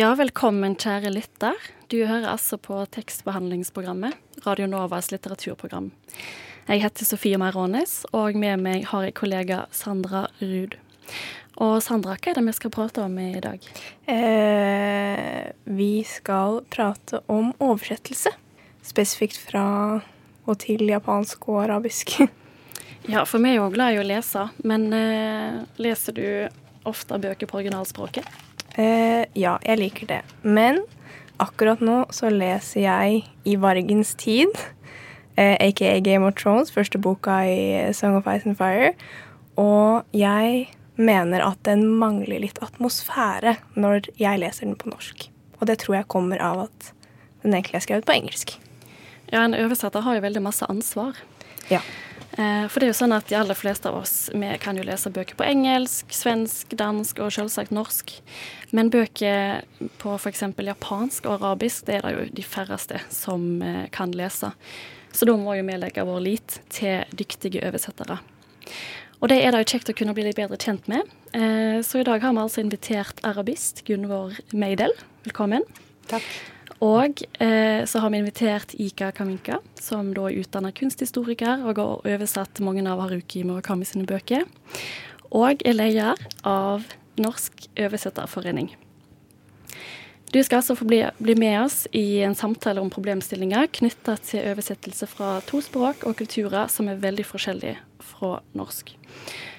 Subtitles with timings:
[0.00, 1.56] Ja, velkommen kjære lytter.
[1.92, 4.14] Du hører altså på tekstbehandlingsprogrammet,
[4.46, 5.90] Radio Novas litteraturprogram.
[6.70, 10.78] Jeg heter Sofie Meirones, og med meg har jeg kollega Sandra Ruud.
[11.60, 13.66] Og Sandra, hva er det vi skal prate om i dag?
[14.08, 18.32] Eh, vi skal prate om oversettelse.
[18.86, 19.66] Spesifikt fra
[20.46, 22.16] og til japansk og arabisk.
[23.08, 26.24] Ja, for vi er jo glad i å lese, men eh, leser du
[26.88, 28.28] ofte bøker på originalspråket?
[28.78, 30.20] Eh, ja, jeg liker det.
[30.42, 30.82] Men
[31.42, 34.52] akkurat nå så leser jeg I Vargens tid,
[35.40, 38.92] uh, aka Game of Thrones, første boka i Song of Ice and Fire.
[39.60, 40.68] Og jeg
[41.00, 45.30] mener at den mangler litt atmosfære når jeg leser den på norsk.
[45.60, 46.92] Og det tror jeg kommer av at
[47.42, 48.54] den egentlig er skrevet på engelsk.
[49.30, 51.16] Ja, en oversetter har jo veldig masse ansvar.
[51.70, 51.80] Ja.
[52.40, 54.84] Eh, For det er jo sånn at de aller fleste av oss vi kan jo
[54.86, 58.14] lese bøker på engelsk, svensk, dansk og selvsagt norsk.
[58.76, 59.66] Men bøker
[60.00, 60.46] på f.eks.
[60.56, 64.52] japansk og arabisk, det er det jo de færreste som eh, kan lese.
[65.12, 68.20] Så da må jo vi legge vår lit til dyktige oversettere.
[69.20, 71.04] Og det er det jo kjekt å kunne bli litt bedre kjent med.
[71.36, 74.94] Eh, Så i dag har vi altså invitert arabist Gunvor Meidel.
[75.26, 75.66] Velkommen.
[76.08, 76.24] Takk.
[76.80, 82.06] Og eh, så har vi invitert Ika Kaminka, som da er utdannet kunsthistoriker og har
[82.14, 84.46] oversatt mange av Haruki Murakami sine bøker.
[85.30, 86.88] Og er leder av
[87.20, 88.72] Norsk oversetterforening.
[90.30, 94.46] Du skal altså få bli, bli med oss i en samtale om problemstillinger knytta til
[94.52, 97.80] oversettelse fra to språk og kulturer som er veldig forskjellige
[98.12, 98.94] fra norsk.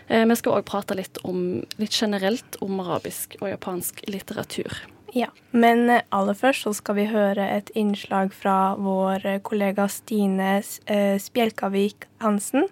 [0.07, 4.79] Eh, vi skal òg prate litt, om, litt generelt om arabisk og japansk litteratur.
[5.13, 9.88] Ja, Men eh, aller først så skal vi høre et innslag fra vår eh, kollega
[9.91, 12.69] Stine eh, Spjelkavik Hansen.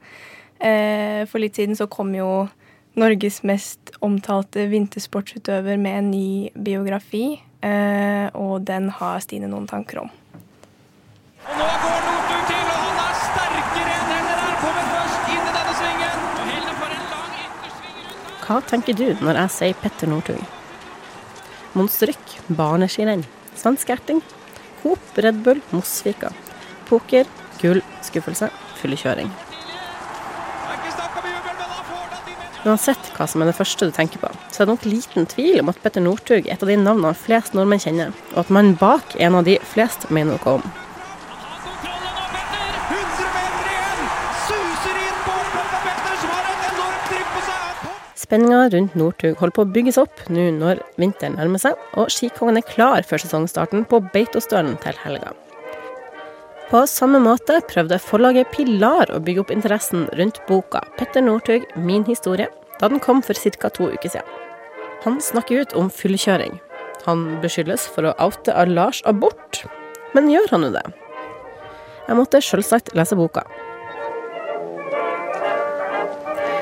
[0.60, 2.48] Eh, For litt siden så kom jo
[3.00, 10.00] Norges mest omtalte vintersportsutøver med en ny biografi, eh, og den har Stine noen tanker
[10.06, 10.10] om.
[11.50, 14.56] Og nå går Northug til, og han er sterkere enn henne der.
[14.64, 16.24] Kommer først inn i denne svingen.
[16.54, 18.48] Hilde får en lang ettersving rundt.
[18.48, 20.59] Hva tenker du når jeg sier Petter Northug?
[21.80, 23.24] Monsterrykk, barneskirenn,
[23.56, 24.20] svensk erting,
[24.82, 26.34] Coop, Red Bull, Mosvika,
[26.90, 27.28] poker,
[27.62, 28.50] gull, skuffelse,
[28.82, 29.32] fyllekjøring.
[32.68, 35.62] Uansett hva som er det første du tenker på, så er det nok liten tvil
[35.62, 38.76] om at Petter Northug er et av de navnene flest nordmenn kjenner, og at mannen
[38.80, 40.66] bak en av de flest mener noe om.
[48.30, 52.60] Spenninga rundt Northug holder på å bygges opp nå når vinteren nærmer seg, og skikongen
[52.60, 55.32] er klar før sesongstarten på Beitostølen til helga.
[56.70, 62.06] På samme måte prøvde forlaget Pilar å bygge opp interessen rundt boka 'Petter Northug min
[62.06, 63.70] historie' da den kom for ca.
[63.70, 64.30] to uker siden.
[65.06, 66.60] Han snakker ut om fyllekjøring.
[67.08, 69.66] Han beskyldes for å oute av Lars abort,
[70.14, 70.86] men gjør han jo det?
[72.08, 73.42] Jeg måtte selvsagt lese boka.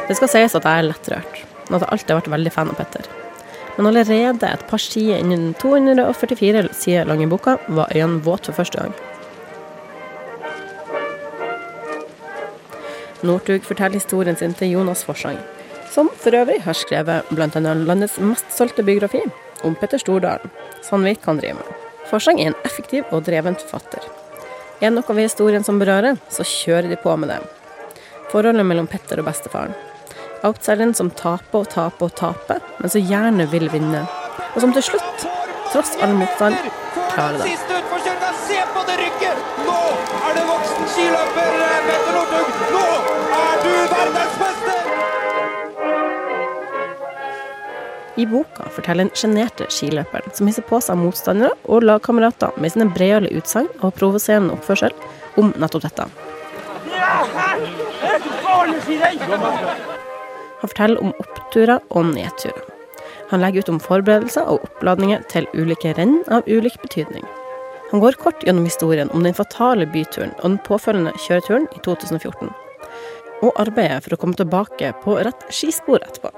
[0.07, 2.79] Det skal sies at jeg er lettrørt, at jeg alltid har vært veldig fan av
[2.79, 3.09] Petter.
[3.77, 8.63] Men allerede et par sider innen den 244 sider lange boka var øynene våte for
[8.63, 8.95] første gang.
[13.25, 15.37] Northug forteller historien sin til Jonas Forsang,
[15.89, 17.59] som for øvrig har skrevet bl.a.
[17.73, 19.23] landets mest solgte biografi
[19.65, 21.83] om Petter Stordalen, så han vet hva han driver med.
[22.07, 24.05] Forsang er en effektiv og dreven forfatter.
[24.77, 27.41] Er det noe ved historien som berører, så kjører de på med det.
[28.31, 29.73] Forholdet mellom Petter og bestefaren.
[30.45, 34.03] Outsideren som taper og taper og taper, men som gjerne vil vinne.
[34.53, 35.25] Og som til slutt,
[35.71, 36.55] tross all motstand,
[37.13, 37.55] klarer det.
[38.47, 39.37] Se på det rykket!
[39.65, 39.79] Nå
[40.27, 42.47] er det voksen skiløper eh, Petter Northug.
[42.75, 42.83] Nå
[43.39, 44.77] er du verdensmester!
[48.17, 52.87] I boka forteller den sjenerte skiløperen som hisser på seg motstandere og lagkamerater med sine
[52.93, 54.95] bredale utsagn og provoserende oppførsel
[55.37, 56.09] om nettopp dette.
[60.61, 62.63] Han forteller om oppturer og nedturer.
[63.29, 67.25] Han legger ut om forberedelser og oppladninger til ulike renn av ulik betydning.
[67.91, 72.49] Han går kort gjennom historien om den fatale byturen og den påfølgende kjøreturen i 2014,
[73.43, 76.33] og arbeider for å komme tilbake på rett skispor etterpå.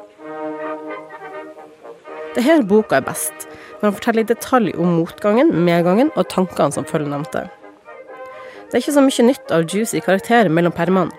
[2.35, 3.47] Det er boka er best,
[3.79, 7.47] når han forteller i detalj om motgangen, medgangen og tankene som følger nevnte.
[8.69, 11.18] Det er ikke så mye nytt av juicy karakterer mellom permene,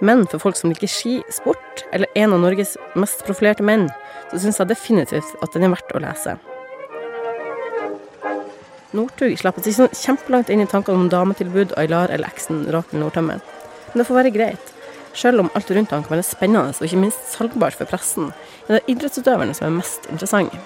[0.00, 3.88] men for folk som liker ski, sport, eller en av Norges mest profilerte menn,
[4.30, 6.36] så syns jeg definitivt at den er verdt å lese.
[8.96, 13.02] Northug slapp seg ikke sånn kjempelangt inn i tankene om dametilbud, Aylar eller eksen Rakel
[13.02, 13.40] Nordtømme.
[13.40, 14.72] Men det får være greit.
[15.16, 18.32] Selv om alt rundt han kan være spennende og ikke minst salgbart for pressen,
[18.68, 20.60] er det idrettsutøverne som er mest interessante.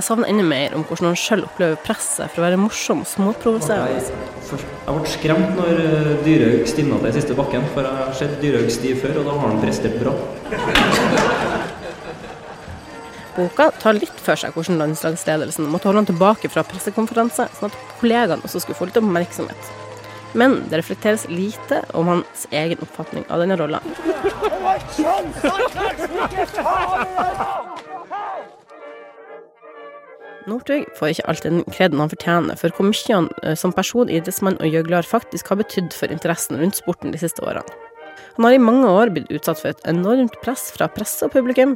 [0.00, 3.08] Jeg savner enda mer om hvordan han sjøl opplever presset for å være morsom og
[3.10, 3.98] småprovoserende.
[4.00, 8.70] Jeg ble skremt når eh, Dyrhaug stivna til siste bakken, for jeg har sett Dyrhaug
[8.72, 10.14] stiv før, og da har han prestert bra.
[13.36, 17.76] Boka tar litt for seg hvordan landslagsledelsen måtte holde han tilbake fra pressekonferanse, sånn at
[18.00, 19.70] kollegaene også skulle få litt oppmerksomhet.
[20.32, 23.84] Men det reflekteres lite om hans egen oppfatning av denne rolla.
[30.48, 34.60] Northug får ikke alltid den kreden han fortjener for hvor mye han som person, idrettsmann
[34.60, 37.66] og gjøgler faktisk har betydd for interessen rundt sporten de siste årene.
[38.36, 41.74] Han har i mange år blitt utsatt for et enormt press fra presse og publikum,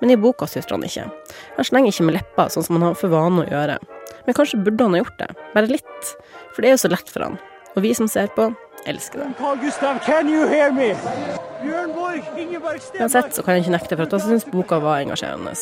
[0.00, 1.08] men i boka sutrer han ikke.
[1.56, 3.78] Han slenger ikke med leppa, sånn som han har for vane å gjøre.
[4.26, 6.12] Men kanskje burde han ha gjort det, bare litt,
[6.52, 7.40] for det er jo så lett for han.
[7.74, 8.52] Og vi som ser på,
[8.90, 9.28] elsker det.
[9.38, 10.92] Carl Gustav, can you hear me?
[11.64, 15.00] Bjørn Borg, Ingeborg Uansett så kan jeg ikke nekte for at jeg syns boka var
[15.04, 15.54] engasjerende.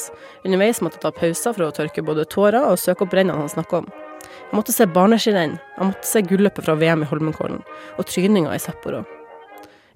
[0.43, 3.53] Underveis måtte jeg ta pauser for å tørke både tårer og søke opp rennene han
[3.53, 3.91] snakker om.
[4.23, 7.63] Jeg måtte se barneskirenn, jeg måtte se gulløpet fra VM i Holmenkollen,
[7.97, 9.05] og tryninga i Sapporo.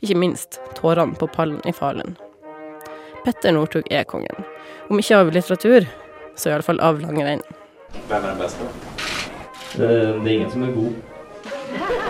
[0.00, 2.16] Ikke minst tårene på pallen i Falun.
[3.24, 4.46] Petter Northug er kongen.
[4.88, 5.88] Om ikke av litteratur,
[6.38, 7.42] så iallfall av langrenn.
[8.06, 8.70] Hvem er den beste?
[9.76, 9.88] Det,
[10.22, 12.05] det er ingen som er god.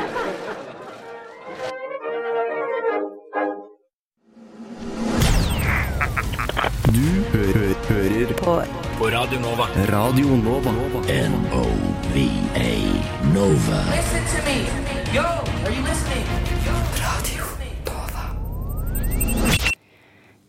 [7.89, 8.63] Hører på.
[8.99, 9.67] På Radio Nova.
[9.89, 10.71] Radio Nova.
[11.09, 12.71] N-O-V-A
[13.35, 13.81] Nova.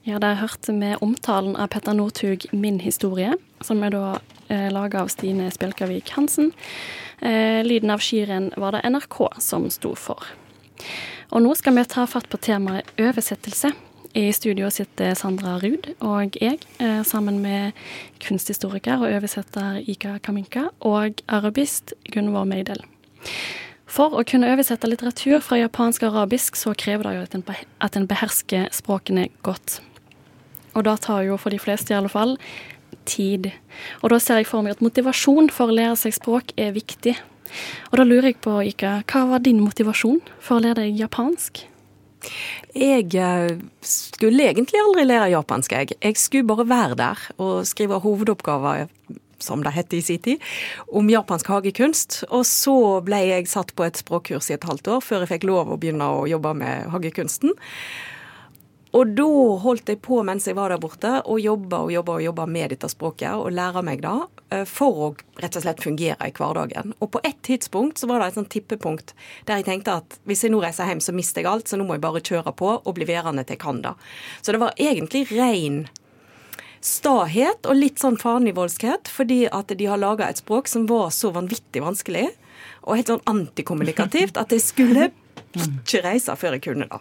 [0.03, 4.19] Ja, der hørte vi omtalen av Petter Northug 'Min historie', som er da
[4.49, 6.51] eh, laga av Stine Spjelkavik Hansen.
[7.21, 10.23] Eh, lyden av skirenn var det NRK som sto for.
[11.29, 13.71] Og nå skal vi ta fatt på temaet oversettelse.
[14.15, 17.75] I studio sitter Sandra Ruud og jeg, eh, sammen med
[18.23, 22.83] kunsthistoriker og oversetter Ika Kaminka og arabist Gunvor Meidel.
[23.87, 27.43] For å kunne oversette litteratur fra japansk og arabisk, så krever det jo
[27.79, 29.79] at en, behersker språkene godt.
[30.75, 32.35] Og det tar jo for de fleste i alle fall
[33.05, 33.51] tid.
[34.03, 37.15] Og da ser jeg for meg at motivasjon for å lære seg språk er viktig.
[37.91, 41.63] Og da lurer jeg på, Ika, hva var din motivasjon for å lære deg japansk?
[42.75, 45.95] Jeg eh, skulle egentlig aldri lære japansk, jeg.
[46.01, 48.87] Jeg skulle bare være der og skrive hovedoppgaver,
[49.39, 50.43] som det het i sin tid,
[50.91, 52.23] om japansk hagekunst.
[52.29, 52.75] Og så
[53.05, 55.79] ble jeg satt på et språkkurs i et halvt år før jeg fikk lov å
[55.79, 57.53] begynne å jobbe med hagekunsten.
[58.95, 59.27] Og da
[59.63, 62.71] holdt jeg på mens jeg var der borte, og jobba og jobba og jobba med
[62.71, 64.15] dette språket, og lære meg det,
[64.55, 65.09] eh, for å
[65.41, 66.93] rett og slett fungere i hverdagen.
[67.01, 69.13] Og på et tidspunkt så var det et sånt tippepunkt
[69.45, 71.87] der jeg tenkte at hvis jeg nå reiser hjem, så mister jeg alt, så nå
[71.87, 73.93] må jeg bare kjøre på og bli værende til jeg kan det.
[74.41, 75.87] Så det var egentlig rein
[76.81, 81.33] stahet og litt sånn farnivoldskhet, fordi at de har laga et språk som var så
[81.35, 82.29] vanvittig vanskelig,
[82.85, 85.09] og helt sånn antikommunikativt, at jeg skulle
[85.55, 86.99] ikke reise før jeg kunne da.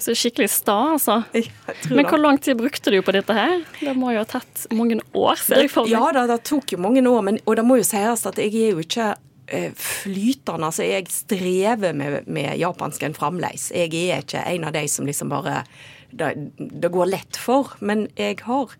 [0.00, 1.20] Så skikkelig sta, altså.
[1.96, 3.60] Men hvor lang tid brukte du på dette her?
[3.80, 5.94] Det må jo ha tatt mange år, ser jeg for meg.
[5.94, 8.54] Ja da, det tok jo mange år, men, og det må jo sies at jeg
[8.54, 9.10] er jo ikke
[9.46, 10.70] eh, flytende.
[10.70, 13.70] Altså, jeg strever med, med japansken fremdeles.
[13.74, 15.62] Jeg er ikke en av de som liksom bare
[16.10, 17.76] det, det går lett for.
[17.78, 18.74] Men jeg har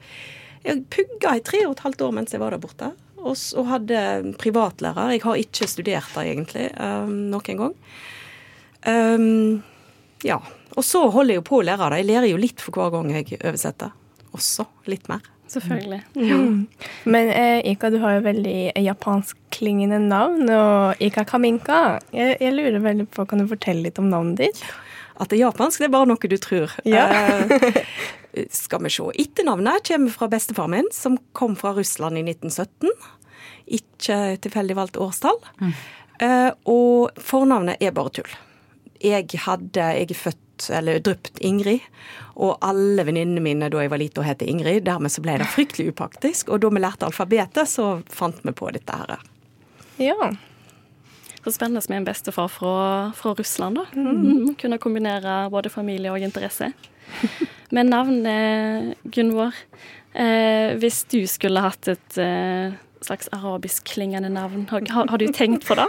[0.67, 2.91] Jeg pugga i tre og et halvt år mens jeg var der borte.
[3.27, 5.13] Og hadde privatlærer.
[5.15, 7.77] Jeg har ikke studert der egentlig um, noen gang.
[8.87, 9.63] Um,
[10.27, 10.41] ja.
[10.77, 12.03] Og så holder jeg jo på å lære det.
[12.03, 13.95] Jeg lærer jo litt for hver gang jeg oversetter.
[14.37, 15.25] Også litt mer.
[15.51, 16.01] Selvfølgelig.
[17.13, 22.01] Men eh, Ika, du har jo veldig japanskklingende navn, og Ika Kaminka.
[22.15, 24.63] Jeg, jeg lurer veldig på, Kan du fortelle litt om navnet ditt?
[25.17, 26.75] At det er japansk, det er bare noe du tror.
[26.85, 27.07] Ja.
[27.09, 27.85] Eh,
[28.53, 29.07] skal vi se.
[29.23, 32.91] Etternavnet kommer fra bestefar min, som kom fra Russland i 1917.
[33.79, 35.41] Ikke tilfeldig valgt årstall.
[36.21, 38.37] Eh, og fornavnet er bare tull.
[39.05, 41.85] Jeg hadde Jeg er født, eller drypt Ingrid,
[42.37, 44.85] og alle venninnene mine da jeg var liten, het Ingrid.
[44.87, 46.49] Dermed så ble det fryktelig upraktisk.
[46.49, 49.19] Og da vi lærte alfabetet, så fant vi på dette her.
[50.01, 50.31] Ja.
[51.45, 52.77] Så spennende med en bestefar fra,
[53.15, 53.87] fra Russland, da.
[53.95, 54.55] Mm.
[54.61, 56.73] Kunne kombinere både familie og interesse.
[57.75, 59.55] Men navnet, Gunvor
[60.15, 62.75] eh, Hvis du skulle hatt et eh,
[63.07, 65.87] slags arabisk-klingende navn, har, har, du tenkt på det?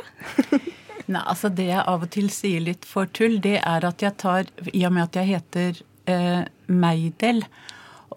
[1.08, 4.18] Nei, altså Det jeg av og til sier litt for tull, det er at jeg
[4.20, 7.44] tar I og med at jeg heter eh, Meidel,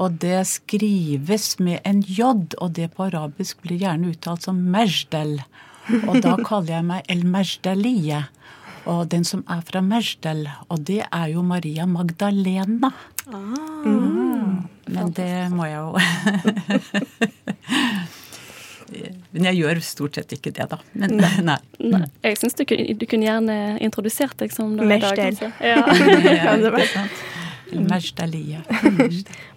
[0.01, 5.39] og det skrives med en j, og det på arabisk blir gjerne uttalt som mejdel.
[6.07, 8.25] Og da kaller jeg meg El Mejdaliye.
[8.89, 12.91] Og den som er fra Mejdel, og det er jo Maria Magdalena.
[13.29, 14.57] Ah, mm.
[14.91, 15.95] Men det må jeg jo
[19.31, 20.81] Men jeg gjør stort sett ikke det, da.
[20.99, 21.33] Men nei.
[21.51, 21.59] nei.
[21.79, 22.03] nei.
[22.27, 25.39] Jeg syns du, du, kunne gjerne introdusert deg som det Mejdel.
[25.63, 25.85] Ja.
[25.87, 26.57] ja,
[26.91, 27.27] sant.
[27.71, 28.65] Mejdaliye.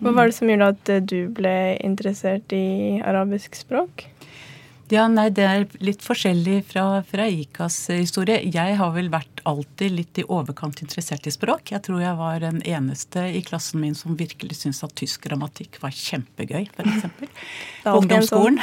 [0.03, 4.05] Hva var det som gjorde at du ble interessert i arabisk språk?
[4.91, 8.41] Ja, nei, Det er litt forskjellig fra, fra IKAs historie.
[8.51, 11.71] Jeg har vel vært alltid litt i overkant interessert i språk.
[11.71, 15.79] Jeg tror jeg var den eneste i klassen min som virkelig syntes at tysk grammatikk
[15.83, 17.07] var kjempegøy, f.eks.
[17.83, 18.59] På ungdomsskolen.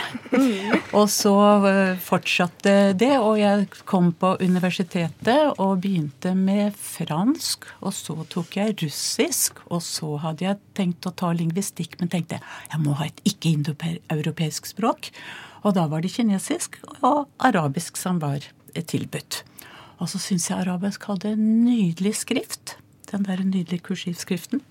[0.98, 1.34] og så
[1.70, 7.68] eh, fortsatte det, og jeg kom på universitetet og begynte med fransk.
[7.80, 12.40] Og så tok jeg russisk, og så hadde jeg tenkt å ta lingvistikk, men tenkte
[12.40, 15.14] jeg må ha et ikke-indoeuropeisk språk.
[15.60, 19.42] Og da var det kinesisk og arabisk som var tilbudt.
[20.00, 22.78] Og så syns jeg arabisk hadde en nydelig skrift.
[23.10, 24.62] Den der nydelige kursivskriften.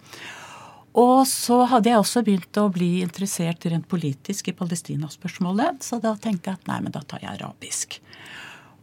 [0.97, 5.83] Og så hadde jeg også begynt å bli interessert rent politisk i Palestina-spørsmålet.
[5.85, 7.99] Så da tenkte jeg at nei, men da tar jeg arabisk.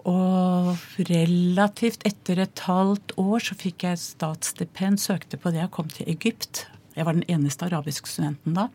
[0.07, 0.77] Og
[1.09, 6.07] relativt etter et halvt år så fikk jeg statsstipend, søkte på det og kom til
[6.13, 6.69] Egypt.
[6.95, 8.69] Jeg var den eneste arabiske studenten da.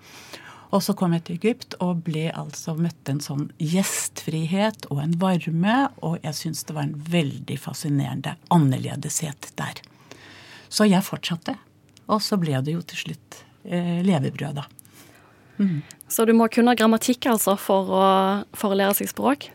[0.72, 5.16] Og så kom jeg til Egypt og ble altså møtte en sånn gjestfrihet og en
[5.20, 5.78] varme.
[6.00, 9.82] Og jeg syns det var en veldig fascinerende annerledeshet der.
[10.72, 11.58] Så jeg fortsatte.
[12.12, 14.68] Og så ble det jo til slutt eh, levebrød, da.
[15.60, 15.82] Mm.
[16.08, 18.06] Så du må kunne grammatikk altså for å,
[18.56, 19.51] for å lære seg språk?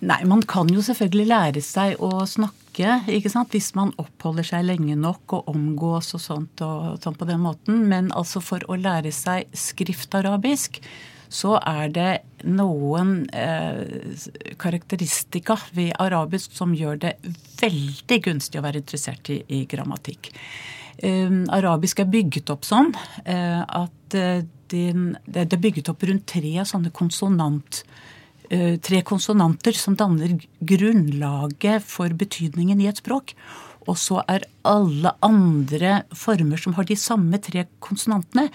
[0.00, 3.52] Nei, man kan jo selvfølgelig lære seg å snakke ikke, ikke sant?
[3.54, 7.84] hvis man oppholder seg lenge nok og omgås og sånt og sånt på den måten.
[7.90, 10.80] Men altså for å lære seg skriftarabisk,
[11.30, 12.10] så er det
[12.42, 13.84] noen eh,
[14.58, 17.14] karakteristika ved arabisk som gjør det
[17.60, 20.32] veldig gunstig å være interessert i, i grammatikk.
[20.98, 22.90] Eh, arabisk er bygget opp sånn
[23.24, 27.84] eh, at eh, den, det er bygget opp rundt tre sånne konsonant
[28.82, 30.32] tre konsonanter som danner
[30.66, 33.36] grunnlaget for betydningen i et språk.
[33.88, 38.48] Og så er alle andre former som har de samme tre konsonantene,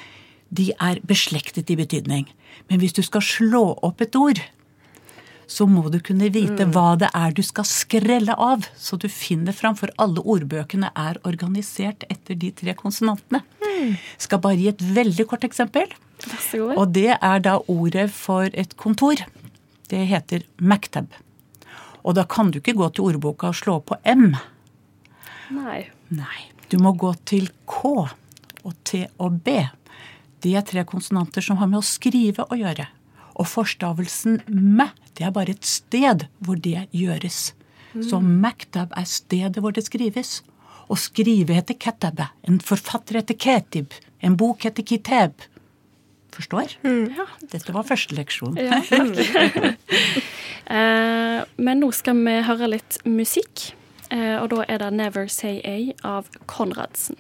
[0.56, 2.28] de er beslektet i betydning.
[2.70, 4.42] Men hvis du skal slå opp et ord,
[5.48, 6.72] så må du kunne vite mm.
[6.74, 8.66] hva det er du skal skrelle av.
[8.78, 13.44] Så du finner fram, for alle ordbøkene er organisert etter de tre konsonantene.
[13.62, 13.96] Mm.
[14.22, 15.92] Skal bare gi et veldig kort eksempel.
[16.74, 19.22] Og det er da ordet for et kontor.
[19.92, 21.14] Det heter Mactab.
[22.06, 24.36] Og da kan du ikke gå til ordboka og slå på M.
[25.56, 25.82] Nei.
[26.14, 26.42] Nei.
[26.70, 27.82] Du må gå til K
[28.66, 29.60] og T og B.
[30.46, 32.88] De er tre konsonanter som har med å skrive å gjøre.
[33.36, 37.54] Og forstavelsen mæ, det er bare et sted hvor det gjøres.
[37.94, 38.04] Mm.
[38.10, 40.40] Så Mactab er stedet hvor det skrives.
[40.86, 42.22] Å skrive heter ketab.
[42.46, 43.94] En forfatter heter ketib.
[44.22, 45.34] En bok heter kitab.
[46.36, 46.64] Forstår?
[46.84, 47.14] Mm.
[47.16, 47.26] Ja.
[47.52, 48.58] Dette var første leksjon.
[48.60, 48.82] Ja,
[50.76, 53.70] eh, men nå skal vi høre litt musikk.
[54.12, 57.16] Eh, og da er det 'Never Say A' av Konradsen.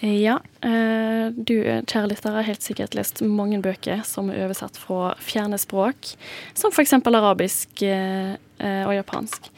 [0.00, 5.14] Ja, eh, du kjære lytter har helt sikkert lest mange bøker som er oversatt fra
[5.20, 6.16] fjerne språk,
[6.54, 6.92] som f.eks.
[6.92, 9.50] arabisk og japansk.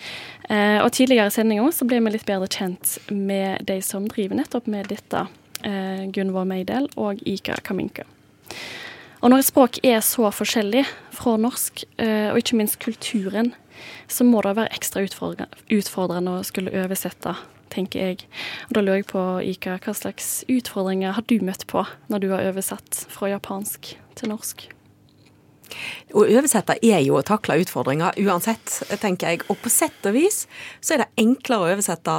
[0.83, 4.67] Og tidligere i sendinga så ble vi litt bedre kjent med de som driver nettopp
[4.67, 5.29] med dette
[5.67, 8.07] eh, Gunvor Meidel og Ika Kaminka.
[9.23, 10.83] Og når et språk er så forskjellig
[11.15, 13.53] fra norsk, eh, og ikke minst kulturen,
[14.11, 17.37] så må det være ekstra utfordrende å skulle oversette,
[17.73, 18.27] tenker jeg.
[18.69, 19.23] Og da lurer jeg på,
[19.55, 24.35] Ika, hva slags utfordringer har du møtt på når du har oversatt fra japansk til
[24.35, 24.67] norsk?
[26.13, 29.47] Å oversette er jo å takle utfordringer uansett, tenker jeg.
[29.49, 30.45] Og på sett og vis
[30.83, 32.19] så er det enklere å oversette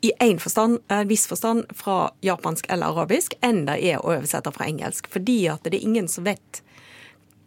[0.00, 4.52] i en, forstand, en viss forstand fra japansk eller arabisk enn det er å oversette
[4.54, 5.10] fra engelsk.
[5.12, 6.62] Fordi at det er ingen som vet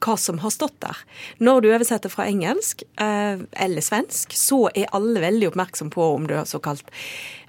[0.04, 0.98] hva som har stått der.
[1.38, 6.28] Når du oversetter fra engelsk eh, eller svensk, så er alle veldig oppmerksom på om
[6.28, 6.92] du har såkalt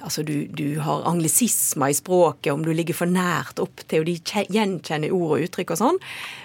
[0.04, 4.10] Altså du, du har anglisismer i språket, om du ligger for nært opp til, og
[4.10, 6.00] de gjenkjenner ord og uttrykk og sånn.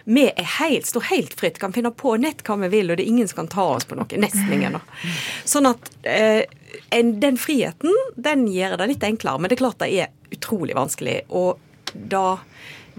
[0.07, 3.03] Vi er helt, står helt fritt, kan finne på nett hva vi vil, og det
[3.03, 4.21] er ingen som kan ta oss på noe.
[4.23, 4.79] Nesten ingen.
[5.43, 6.45] Sånn at eh,
[6.95, 9.39] en, den friheten, den gjør det litt enklere.
[9.39, 11.21] Men det er klart det er utrolig vanskelig.
[11.29, 11.59] Og
[11.93, 12.39] da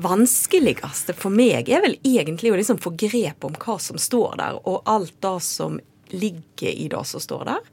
[0.00, 4.61] vanskeligste for meg er vel egentlig å liksom få grep om hva som står der,
[4.65, 7.67] og alt det som ligger i det som står der.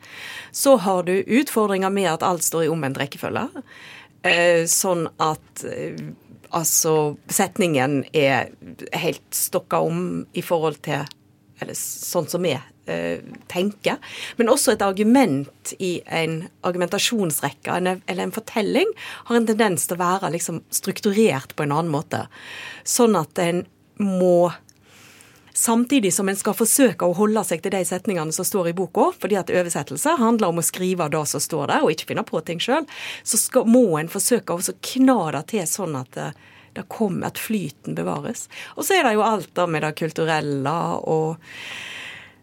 [0.52, 3.48] Så har du utfordringer med at alt står i omvendt rekkefølge.
[4.28, 5.98] Eh, sånn at eh,
[6.56, 8.52] altså setningen er
[8.94, 11.08] helt stokka om i forhold til
[11.60, 13.98] Eller sånn som vi eh, tenker.
[14.38, 18.94] Men også et argument i en argumentasjonsrekke en, eller en fortelling
[19.30, 22.28] har en tendens til å være liksom strukturert på en annen måte.
[22.86, 23.66] Sånn at en
[23.98, 24.52] må
[25.58, 29.08] Samtidig som en skal forsøke å holde seg til de setningene som står i boka,
[29.18, 32.44] fordi at oversettelse handler om å skrive det som står der, og ikke finne på
[32.46, 32.86] ting sjøl,
[33.26, 36.20] så skal, må en forsøke å kna det til sånn at
[36.78, 38.48] det, det kommer, at flyten bevares.
[38.78, 41.38] Og så er det jo alt da med det kulturelle og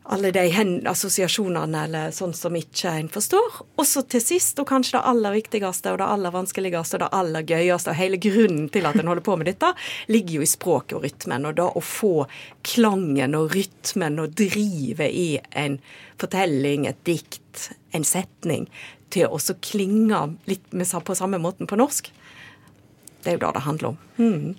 [0.04, 0.42] alle de
[0.90, 3.60] assosiasjonene eller sånn som ikke en forstår.
[3.78, 7.08] Og så til sist, og kanskje det aller viktigste og det aller vanskeligste og det
[7.20, 9.70] aller gøyeste, og hele grunnen til at en holder på med dette,
[10.12, 11.48] ligger jo i språket og rytmen.
[11.48, 12.26] Og da å få
[12.66, 15.30] klangen og rytmen og drivet i
[15.64, 15.78] en
[16.20, 18.68] fortelling, et dikt, en setning,
[19.14, 22.12] til å også klinge litt på samme måten på norsk.
[23.24, 23.98] Det er jo det det handler om.
[24.18, 24.54] Mm.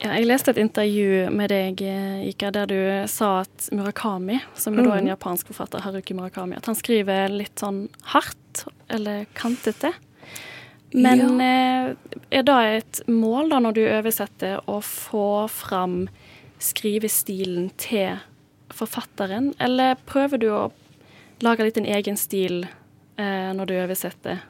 [0.00, 1.80] Ja, jeg leste et intervju med deg,
[2.30, 2.78] Ika, der du
[3.12, 5.10] sa at Murakami, som er da en Mhm.
[5.12, 9.92] japansk forfatter, Haruki Murakami, at han skriver litt sånn hardt eller kantete.
[10.94, 11.94] Men ja.
[12.32, 16.08] er det et mål da når du oversetter å få fram
[16.58, 18.16] skrivestilen til
[18.72, 20.72] forfatteren, eller prøver du å
[21.42, 22.64] lage litt en egen stil
[23.18, 24.40] eh, når du oversetter?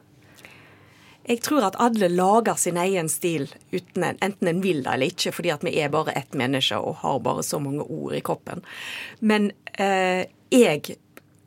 [1.31, 5.13] Jeg tror at alle lager sin egen stil, uten en, enten en vil det eller
[5.13, 8.23] ikke, fordi at vi er bare ett menneske og har bare så mange ord i
[8.27, 8.65] kroppen.
[9.23, 10.97] Men eh, jeg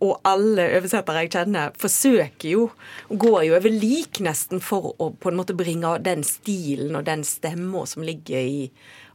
[0.04, 2.64] og alle oversettere jeg kjenner, forsøker jo,
[3.10, 7.24] går jo over lik nesten, for å på en måte bringe den stilen og den
[7.28, 8.66] stemma som ligger i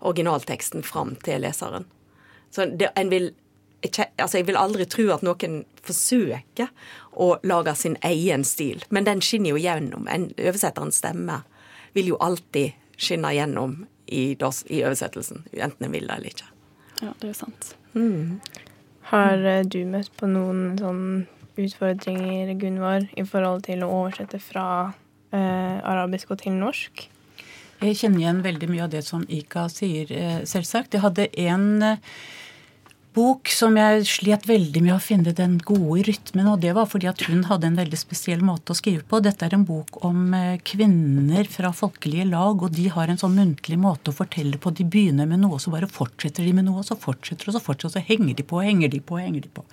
[0.01, 1.89] originalteksten, fram til leseren.
[2.55, 3.33] Så det, en vil
[3.83, 6.71] jeg, altså jeg vil aldri tro at noen forsøker
[7.19, 10.09] å lage sin egen stil, men den skinner jo gjennom.
[10.11, 11.41] En oversetterens stemme
[11.97, 16.49] vil jo alltid skinne gjennom i, dos- i oversettelsen, enten en vil det eller ikke.
[17.03, 17.75] Ja, det er jo sant.
[17.95, 18.39] Mm.
[19.13, 21.05] Har eh, du møtt på noen sånn
[21.59, 24.65] utfordringer, Gunvar, i forhold til å oversette fra
[25.31, 27.07] eh, arabisk og til norsk?
[27.79, 30.97] Jeg kjenner igjen veldig mye av det som Ika sier, eh, selvsagt.
[30.97, 32.01] Jeg hadde en eh,
[33.19, 37.09] bok som jeg slet veldig med å finne den gode rytmen, og det var fordi
[37.11, 39.21] at hun hadde en veldig spesiell måte å skrive på.
[39.25, 43.37] Dette er en bok om eh, kvinner fra folkelige lag, og de har en sånn
[43.39, 44.75] muntlig måte å fortelle på.
[44.77, 47.65] De begynner med noe, så bare fortsetter de med noe, og så fortsetter og så
[47.65, 49.67] fortsetter, og så henger de på og henger de på og henger de på.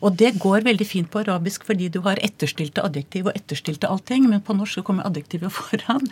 [0.00, 4.28] Og det går veldig fint på arabisk fordi du har etterstilte adjektiv og etterstilte allting,
[4.30, 6.08] men på norsk så kommer adjektivet foran.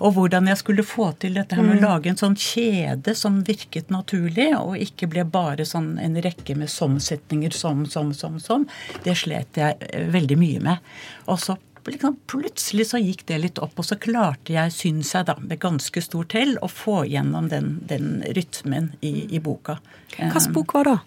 [0.00, 1.88] Og hvordan jeg skulle få til dette her med å Mm.
[1.88, 6.70] lage en sånn kjede som virket naturlig, og ikke ble bare sånn en rekke med
[6.70, 8.66] som-setninger som, som, som, som,
[9.04, 10.78] det slet jeg eh, veldig mye med.
[11.26, 11.56] Og så
[11.92, 15.60] liksom, plutselig så gikk det litt opp, og så klarte jeg, syns jeg da, med
[15.62, 19.78] ganske stort hell, å få gjennom den, den rytmen i, i boka.
[20.16, 20.98] Hvilken bok var det?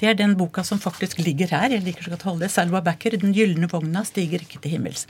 [0.00, 1.70] Det er den boka som faktisk ligger her.
[1.74, 2.54] Jeg liker så godt å holde det.
[2.54, 5.06] Salwa Becker, 'Den gylne vogna stiger ikke til himmels'.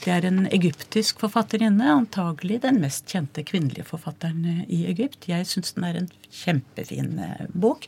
[0.00, 5.28] Det er en egyptisk forfatterinne, antagelig den mest kjente kvinnelige forfatteren i Egypt.
[5.28, 7.84] Jeg syns den er en kjempefin eh, bok.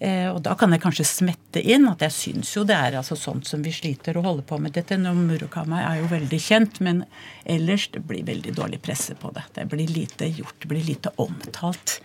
[0.00, 3.18] Eh, og da kan jeg kanskje smette inn at jeg syns jo det er altså
[3.20, 4.72] sånt som vi sliter å holde på med.
[4.72, 7.02] Dette Murakami er jo veldig kjent, men
[7.44, 9.44] ellers det blir veldig dårlig presse på det.
[9.58, 11.98] Det blir lite gjort, det blir lite omtalt.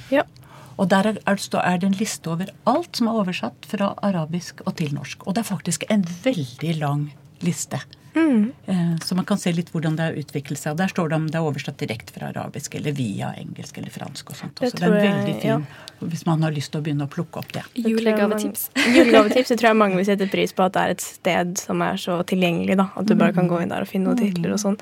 [0.77, 4.61] Og der er, er, er det en liste over alt som er oversatt fra arabisk
[4.67, 5.25] og til norsk.
[5.25, 7.81] Og det er faktisk en veldig lang liste.
[8.17, 8.53] Mm.
[8.67, 10.73] Eh, Så man kan se litt hvordan det har utviklet seg.
[10.73, 13.93] Og der står det om det er oversatt direkte fra arabisk eller via engelsk eller
[13.93, 14.55] fransk og sånt.
[14.61, 15.67] Det så Det er veldig jeg- veldig fin
[16.07, 17.63] hvis man har lyst til å begynne å plukke opp det.
[17.75, 18.71] Julegavetips.
[18.77, 19.49] Julegavetips.
[19.53, 21.95] Det tror jeg mange vil sette pris på at det er et sted som er
[21.97, 22.77] så tilgjengelig.
[22.77, 24.77] da, At du bare kan gå inn der og finne noen titler og sånn.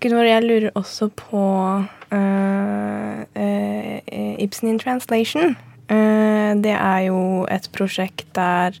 [0.00, 1.42] Gunvor, jeg lurer også på
[2.12, 5.56] uh, uh, Ibsen in translation.
[5.90, 8.76] Uh, det er jo et prosjekt der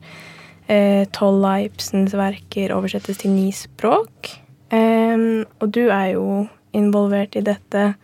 [0.68, 4.32] eh, tolv Ibsens verker oversettes til ni språk.
[4.74, 7.94] Eh, og du er jo involvert i dette.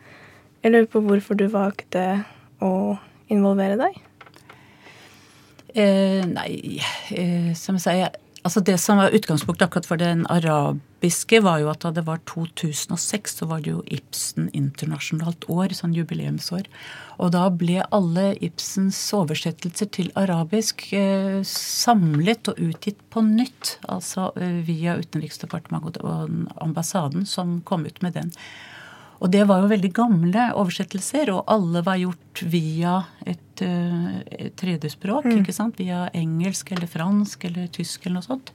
[0.63, 2.23] Jeg lurer på hvorfor du valgte
[2.63, 2.73] å
[3.33, 4.01] involvere deg?
[5.73, 6.81] Eh, nei,
[7.17, 11.69] eh, som jeg sier Altså Det som var utgangspunktet akkurat for den arabiske, var jo
[11.71, 16.67] at da det var 2006, så var det jo Ibsen internasjonalt år, sånn jubileumsår.
[17.23, 23.77] Og da ble alle Ibsens oversettelser til arabisk eh, samlet og utgitt på nytt.
[23.87, 28.35] Altså eh, via Utenriksdepartementet og ambassaden som kom ut med den.
[29.23, 34.55] Og det var jo veldig gamle oversettelser, og alle var gjort via et, uh, et
[34.59, 35.29] tredjespråk.
[35.29, 35.37] Mm.
[35.43, 35.79] ikke sant?
[35.79, 38.51] Via engelsk eller fransk eller tysk eller noe sånt.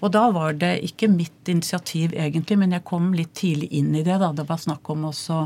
[0.00, 4.04] Og da var det ikke mitt initiativ egentlig, men jeg kom litt tidlig inn i
[4.06, 4.16] det.
[4.22, 4.30] da.
[4.32, 5.42] Det var snakk om også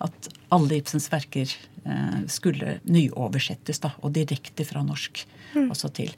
[0.00, 1.52] at alle Ibsens verker
[1.84, 5.70] eh, skulle nyoversettes, da, og direkte fra norsk Mm.
[5.74, 6.12] også til.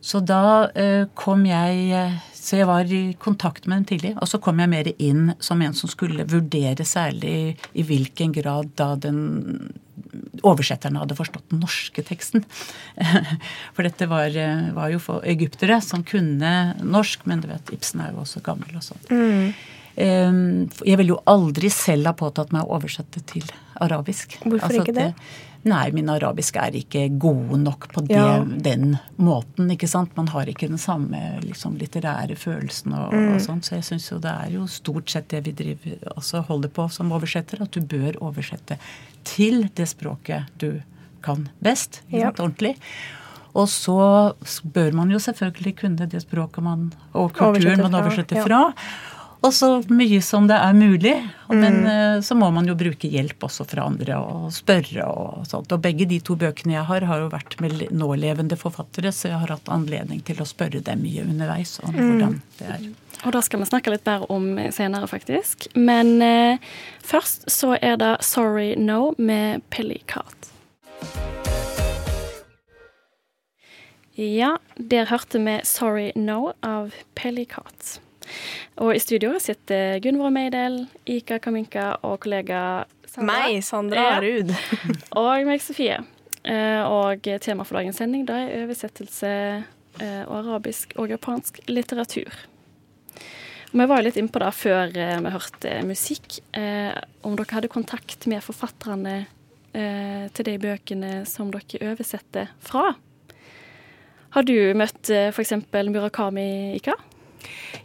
[0.00, 4.14] Så da eh, kom jeg eh, Så jeg var i kontakt med den tidlig.
[4.16, 8.72] Og så kom jeg mer inn som en som skulle vurdere særlig i hvilken grad
[8.80, 9.20] da den
[10.46, 12.46] oversetterne hadde forstått den norske teksten.
[13.76, 18.00] For dette var, eh, var jo for egyptere som kunne norsk, men du vet, Ibsen
[18.02, 19.04] er jo også gammel og sånn.
[19.12, 19.52] Mm.
[20.00, 23.44] Jeg ville jo aldri selv ha påtatt meg å oversette til
[23.84, 24.38] arabisk.
[24.38, 25.08] Altså Hvorfor ikke det?
[25.64, 28.38] Nei, min arabisk er ikke god nok på det, Ja.
[28.44, 29.70] den måten.
[29.70, 30.16] ikke sant?
[30.16, 33.34] Man har ikke den samme liksom, litterære følelsen og, Mm.
[33.34, 33.60] og sånn.
[33.62, 36.90] Så jeg syns jo det er jo stort sett det vi driver, altså holder på
[36.90, 38.78] som oversetter, at du bør oversette
[39.24, 40.80] til det språket du
[41.22, 42.00] kan best.
[42.10, 42.30] Ja.
[42.30, 42.76] Ordentlig.
[43.54, 44.32] Og så
[44.64, 48.72] bør man jo selvfølgelig kunne det språket man, og kulturen Oversetter man fra, oversetter ja.
[49.42, 51.14] Og så mye som det er mulig.
[51.48, 51.86] Men Mm.
[51.86, 55.72] eh, så må man jo bruke hjelp også fra andre og spørre og sånt.
[55.72, 59.38] Og begge de to bøkene jeg har, har jo vært med nålevende forfattere, så jeg
[59.40, 62.00] har hatt anledning til å spørre dem mye underveis om Mm.
[62.20, 62.80] hvordan det er.
[63.24, 65.68] Og det skal vi snakke litt bedre om senere, faktisk.
[65.74, 66.58] Men eh,
[67.02, 70.50] først så er det 'Sorry No' med Pellicat.
[74.16, 78.00] Ja, der hørte vi 'Sorry No' av Pellicat.
[78.80, 83.26] Og i studio sitter Gunvor Meidel, Ika Kaminka og kollega Sandra.
[83.26, 84.20] Meg, Sandra Ja.
[84.22, 84.52] Ruud.
[85.18, 85.96] Og meg, Sofie.
[86.44, 89.32] Eh, Og tema for dagens sending da er oversettelse
[90.00, 92.30] eh, og arabisk og japansk litteratur.
[93.70, 96.38] Vi var litt innpå det før eh, vi hørte musikk.
[97.26, 99.18] Om dere hadde kontakt med forfatterne
[99.70, 102.88] til de bøkene som dere oversetter fra.
[104.34, 105.52] Har du møtt f.eks.
[105.70, 106.96] Murakami Ika?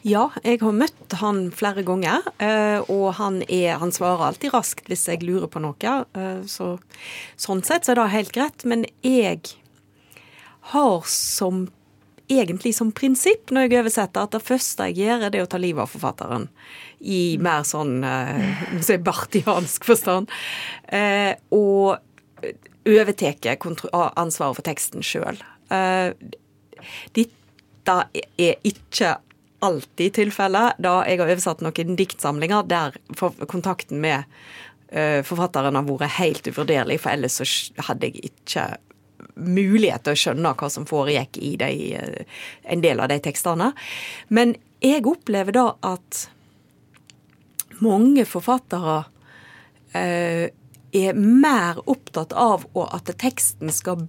[0.05, 4.89] Ja, jeg har møtt han flere ganger, eh, og han, er, han svarer alltid raskt
[4.91, 5.95] hvis jeg lurer på noe.
[6.13, 6.75] eh, Så,
[7.41, 8.65] sånn sett så er det helt greit.
[8.69, 9.41] Men jeg
[10.73, 11.67] har som
[12.29, 15.59] egentlig som prinsipp når jeg oversetter, at det første jeg gjør, er det å ta
[15.61, 16.47] livet av forfatteren.
[17.01, 20.33] I mer sånn så si bartiansk forstand.
[20.89, 21.97] Eh, og
[22.85, 23.57] overtar
[24.13, 25.37] ansvaret for teksten sjøl.
[27.17, 27.95] Dette
[28.37, 29.15] er ikke
[29.63, 32.97] alltid tilfellet, da jeg har oversatt noen diktsamlinger der
[33.47, 34.25] kontakten med
[34.89, 37.47] eh, forfatteren har vært helt uvurderlig, for ellers så
[37.89, 38.67] hadde jeg ikke
[39.35, 43.71] mulighet til å skjønne hva som foregikk i de, eh, en del av de tekstene.
[44.29, 46.27] Men jeg opplever da at
[47.83, 49.03] mange forfattere
[49.95, 50.51] eh,
[50.95, 54.05] er mer opptatt av at teksten skal,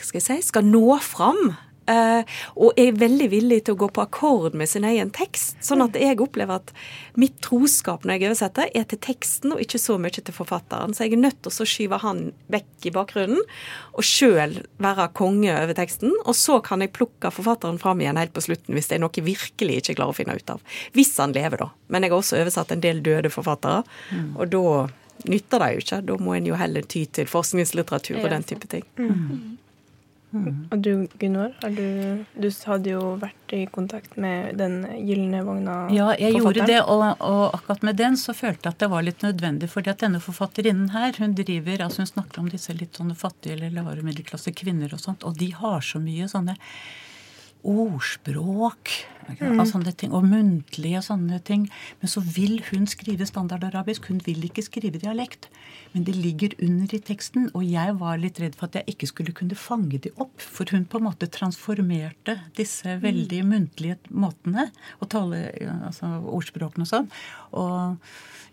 [0.00, 1.54] skal, si, skal nå fram.
[1.90, 2.22] Eh,
[2.60, 5.56] og er veldig villig til å gå på akkord med sin egen tekst.
[5.66, 6.70] Sånn at jeg opplever at
[7.18, 10.94] mitt troskap når jeg oversetter, er til teksten og ikke så mye til forfatteren.
[10.94, 12.22] Så jeg er nødt til å skyve han
[12.52, 16.14] vekk i bakgrunnen og sjøl være konge over teksten.
[16.24, 19.14] Og så kan jeg plukke forfatteren fram igjen helt på slutten hvis det er noe
[19.16, 20.62] jeg virkelig ikke klarer å finne ut av.
[20.94, 21.70] Hvis han lever, da.
[21.90, 24.36] Men jeg har også oversatt en del døde forfattere, Mm.
[24.38, 24.60] og da
[25.30, 25.98] nytter det jo ikke.
[26.06, 28.84] Da må en jo heller ty til forskningslitteratur og den type ting.
[30.30, 35.96] Og du, Gunvor, du, du hadde jo vært i kontakt med den gylne vogna-forfatteren.
[35.96, 39.06] Ja, jeg gjorde det, og, og akkurat med den så følte jeg at det var
[39.06, 39.70] litt nødvendig.
[39.72, 43.58] fordi at denne forfatterinnen her, hun driver, altså hun snakker om disse litt sånne fattige
[43.58, 46.54] eller lavere middelklasse kvinner og sånt, og de har så mye sånne
[47.66, 48.94] ordspråk
[49.28, 49.60] Mm.
[49.60, 51.66] og sånne ting, og muntlige og sånne ting.
[52.00, 54.08] Men så vil hun skrive standardarabisk.
[54.10, 55.50] Hun vil ikke skrive dialekt.
[55.92, 59.10] Men det ligger under i teksten, og jeg var litt redd for at jeg ikke
[59.10, 60.36] skulle kunne fange de opp.
[60.40, 64.68] For hun på en måte transformerte disse veldig muntlige måtene
[65.00, 65.48] å tale
[65.90, 67.10] altså ordspråkene og sånn.
[67.58, 67.98] Og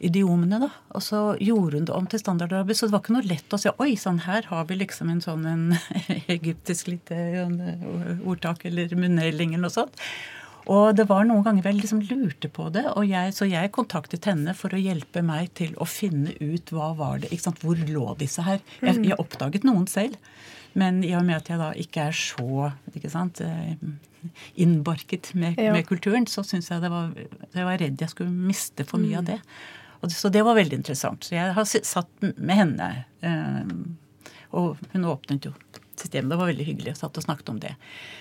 [0.04, 0.70] idiomene, da.
[0.98, 2.80] Og så gjorde hun det om til standardarabisk.
[2.80, 5.22] Så det var ikke noe lett å se Oi, sånn her har vi liksom en
[5.24, 5.64] sånn en
[6.36, 7.18] egyptisk lite
[8.26, 10.02] ordtak eller munnhelling eller noe sånt.
[10.68, 14.28] Og det var noen ganger jeg liksom lurte på det, og jeg, så jeg kontaktet
[14.28, 17.80] henne for å hjelpe meg til å finne ut hva var det, ikke sant, hvor
[17.80, 18.60] lå disse her.
[18.82, 20.18] Jeg, jeg oppdaget noen selv,
[20.78, 23.80] men i og med at jeg da ikke er så ikke sant, eh,
[24.60, 25.72] innbarket med, Ja.
[25.74, 29.22] med kulturen, så syns jeg det var, jeg var redd jeg skulle miste for mye
[29.22, 29.40] av det.
[30.04, 31.24] Og, så det var veldig interessant.
[31.26, 32.90] Så jeg har satt med henne,
[33.26, 33.72] eh,
[34.52, 35.54] og hun åpnet jo
[36.00, 36.32] systemet.
[36.32, 36.94] Det var veldig hyggelig.
[36.94, 37.74] Jeg satt og snakket om det.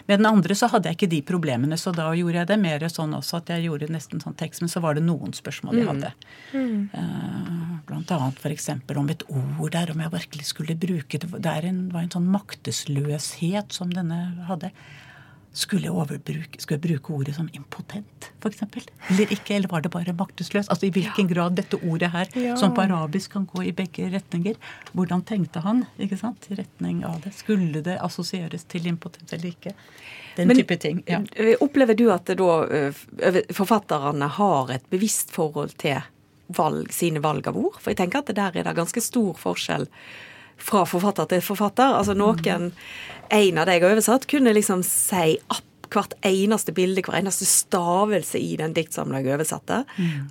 [0.09, 2.87] Med den andre så hadde jeg ikke de problemene, så da gjorde jeg det mer
[2.93, 5.89] sånn også at jeg gjorde nesten sånn tekst, men så var det noen spørsmål jeg
[5.91, 6.13] hadde.
[6.57, 8.71] Eh, Blant annet f.eks.
[8.97, 11.31] om et ord der, om jeg virkelig skulle bruke det.
[11.33, 14.73] Det en, var en sånn maktesløshet som denne hadde.
[15.57, 18.61] Skulle jeg, skulle jeg bruke ordet som impotent, f.eks.?
[19.09, 19.55] Eller ikke?
[19.57, 20.69] Eller var det bare maktesløs?
[20.69, 22.57] Altså I hvilken grad dette ordet her, Ja.
[22.61, 24.59] som på arabisk kan gå i begge retninger,
[24.93, 27.33] hvordan tenkte han ikke sant, i retning av det?
[27.39, 29.73] Skulle det assosieres til impotent eller ikke?
[30.37, 31.03] Den Men, type ting.
[31.09, 31.23] ja.
[31.35, 36.03] eh, Opplever du at da eh, forfatterne har et bevisst forhold til
[36.53, 37.81] valg, sine valg av ord?
[37.81, 39.89] For jeg tenker at det der er det ganske stor forskjell
[40.59, 41.95] fra forfatter til forfatter.
[41.99, 42.73] Altså noen,
[43.31, 47.47] en av de jeg har oversatt, kunne liksom si opp hvert eneste bilde, hver eneste
[47.47, 49.83] stavelse i den diktsamlinga jeg oversatte.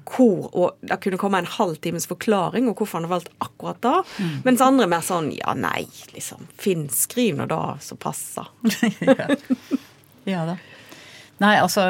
[0.03, 3.81] Hvor, og Det kunne komme en halv times forklaring om hvorfor han har valgt akkurat
[3.81, 3.95] det.
[4.43, 6.47] Mens andre mer sånn ja, nei, liksom.
[6.59, 8.51] Finn, skriv nå da som passer.
[10.25, 10.55] Ja da.
[11.37, 11.83] Nei, altså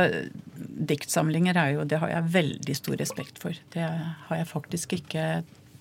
[0.56, 3.56] Diktsamlinger er jo Det har jeg veldig stor respekt for.
[3.72, 5.28] Det har jeg faktisk ikke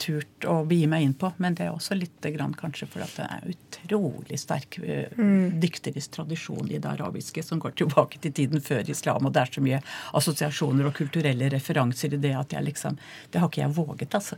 [0.01, 1.33] turt å begi meg inn på.
[1.43, 5.61] Men det er også litt grann kanskje for at det er utrolig sterk eh, Mm.
[5.61, 9.27] dikterisk tradisjon i det arabiske som går tilbake til tiden før islam.
[9.27, 9.81] Og det er så mye
[10.19, 12.99] assosiasjoner og kulturelle referanser i det at jeg liksom
[13.31, 14.37] Det har ikke jeg våget, altså.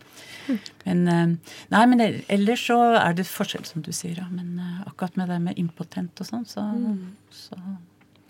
[0.85, 1.27] Men eh,
[1.71, 4.17] Nei, men ellers så er det forskjell, som du sier.
[4.19, 4.29] Ja.
[4.31, 6.65] Men eh, akkurat med det med impotent og sånn, så,
[7.31, 7.57] så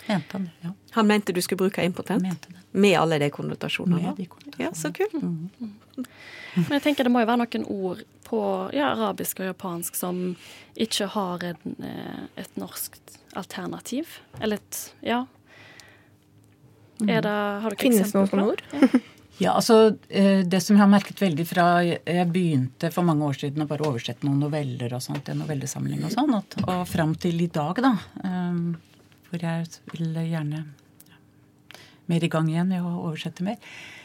[0.09, 0.51] mente han.
[0.61, 0.73] Ja.
[0.99, 2.23] Han mente du skulle bruke impotent?
[2.23, 2.63] Mente det.
[2.77, 4.03] Med alle de konnotasjonene?
[4.03, 4.65] Med de konnotasjonene.
[4.65, 6.07] Ja, så kult.
[6.57, 8.41] Men jeg tenker det må jo være noen ord på
[8.75, 10.21] ja, arabisk og japansk som
[10.75, 12.99] ikke har en, eh, et norsk
[13.37, 14.21] alternativ.
[14.41, 15.27] Eller et Ja.
[16.97, 17.29] Er det,
[17.61, 19.03] har dere Finnes noen på sånne ord?
[19.39, 23.37] Ja, altså eh, Det som jeg har merket veldig fra Jeg begynte for mange år
[23.37, 26.33] siden å bare oversette noen noveller og sånt, en novellesamling og sånn,
[26.65, 27.93] og, fram til i dag, da,
[28.25, 28.96] eh,
[29.31, 30.65] hvor jeg vil gjerne
[31.11, 31.21] ja,
[32.09, 33.57] mer i gang igjen med å oversette mer,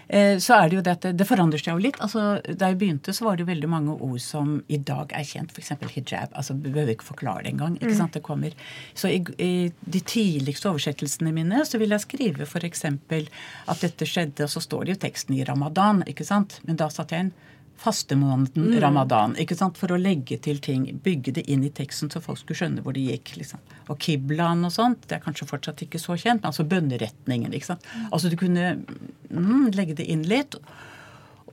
[0.09, 1.99] eh, så er det jo det at det, det forandrer seg jo litt.
[2.01, 2.23] Altså,
[2.57, 5.53] Da jeg begynte, så var det jo veldig mange ord som i dag er kjent,
[5.53, 5.71] f.eks.
[5.93, 6.33] hijab.
[6.33, 7.77] altså Vi behøver ikke forklare det engang.
[7.77, 7.97] ikke Mm.
[8.01, 8.51] sant, det kommer.
[8.93, 12.85] Så i, i de tidligste oversettelsene mine så vil jeg skrive f.eks.
[12.85, 16.59] at dette skjedde, og så står det jo teksten i ramadan, ikke sant.
[16.65, 17.33] Men da satte jeg inn
[17.77, 18.79] fastemåneden Mm.
[18.81, 22.37] ramadan, ikke sant, for å legge til ting, bygge det inn i teksten så folk
[22.37, 23.37] skulle skjønne hvor det gikk.
[23.37, 23.59] liksom.
[23.89, 27.53] Og kiblaen og sånt, det er kanskje fortsatt ikke så kjent, men altså bønneretningen.
[27.53, 27.83] ikke sant.
[28.11, 28.83] Altså du kunne
[29.31, 30.55] mm, legge det inn litt.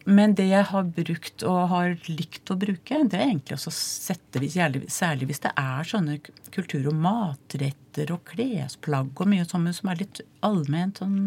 [0.09, 3.77] Men det jeg har brukt og har likt å bruke, det er egentlig også å
[3.77, 6.17] sette særlig, hvis det er sånne
[6.55, 11.19] kultur- og matretter og klesplagg og mye sånt som er litt allment sånn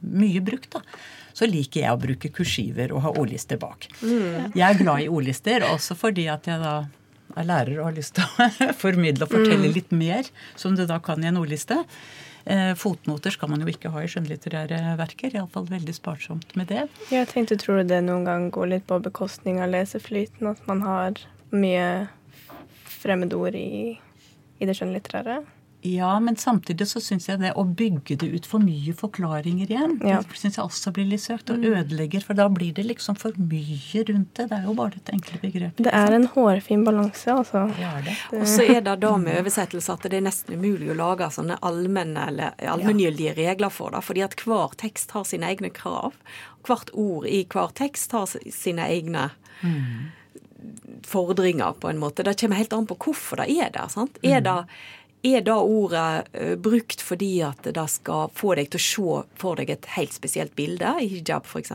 [0.00, 0.80] mye brukt, da.
[1.36, 3.88] Så liker jeg å bruke kursiver og ha ordlister bak.
[4.00, 4.52] Mm.
[4.56, 6.74] Jeg er glad i ordlister, også fordi at jeg da
[7.36, 9.74] er lærer og har lyst til å formidle og fortelle Mm.
[9.76, 11.78] litt mer, som du da kan i en ordliste.
[12.44, 15.34] Eh, Fotnoter skal man jo ikke ha i skjønnlitterære verker.
[15.36, 16.86] Iallfall veldig sparsomt med det.
[17.12, 20.50] Jeg tenkte, tror du det noen gang går litt på bekostning av leseflyten?
[20.50, 21.22] At man har
[21.54, 21.88] mye
[23.02, 23.98] fremmedord i,
[24.58, 25.42] i det skjønnlitterære?
[25.84, 29.96] Ja, men samtidig så syns jeg det å bygge det ut for mye forklaringer igjen,
[30.06, 30.20] Ja.
[30.22, 31.74] det syns jeg også blir litt søkt, og Mm.
[31.74, 32.22] ødelegger.
[32.22, 34.48] For da blir det liksom for mye rundt det.
[34.48, 35.76] Det er jo bare et enkle begrep.
[35.76, 37.64] Det er en hårfin balanse, altså.
[38.32, 41.58] Og så er det da med oversettelse at det er nesten umulig å lage sånne
[41.60, 46.12] allmenne eller allmenngyldige regler for det, fordi at hver tekst har sine egne krav.
[46.64, 49.30] Hvert ord i hver tekst har sine egne
[51.02, 52.22] fordringer, på en måte.
[52.22, 53.88] Det kommer helt an på hvorfor det er der.
[53.88, 54.18] sant?
[54.22, 54.64] Er det,
[55.22, 59.60] er det ordet eh, brukt fordi at det skal få deg til å se for
[59.60, 61.74] deg et helt spesielt bilde, i hijab f.eks.,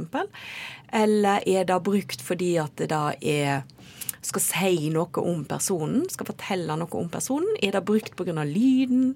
[0.95, 3.65] eller er det brukt fordi at det er
[4.27, 7.49] skal si noe om personen, skal fortelle noe om personen.
[7.63, 8.43] Er det brukt pga.
[8.43, 9.15] lyden?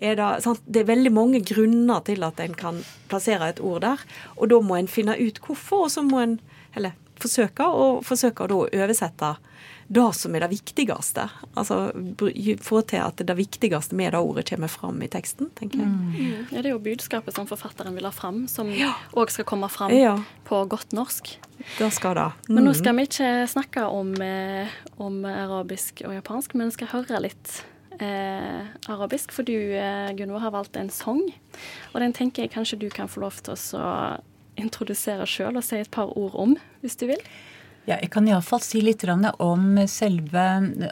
[0.00, 0.62] Er det, sant?
[0.66, 4.02] det er veldig mange grunner til at en kan plassere et ord der.
[4.36, 6.40] Og da må en finne ut hvorfor, og så må en
[6.76, 9.34] eller forsøke, og forsøke å oversette
[9.92, 11.26] det som er det viktigste.
[11.58, 11.76] Altså
[12.64, 15.88] få til at det viktigste med det ordet kommer fram i teksten, tenker jeg.
[15.88, 16.46] Mm.
[16.52, 18.94] Ja, det er jo budskapet som forfatteren vil ha fram, som òg Ja.
[19.28, 20.16] skal komme fram Ja.
[20.48, 21.36] på godt norsk.
[21.78, 22.32] Det skal det.
[22.48, 22.78] Men nå Mm.
[22.78, 27.62] skal vi ikke snakke om, eh, om arabisk og japansk, men skal høre litt
[28.00, 29.30] eh, arabisk.
[29.30, 31.20] For du, eh, Gunvor, har valgt en sang,
[31.94, 34.20] og den tenker jeg kanskje du kan få lov til å
[34.58, 37.20] introdusere sjøl og si et par ord om, hvis du vil.
[37.82, 40.42] Ja, jeg kan iallfall si litt om selve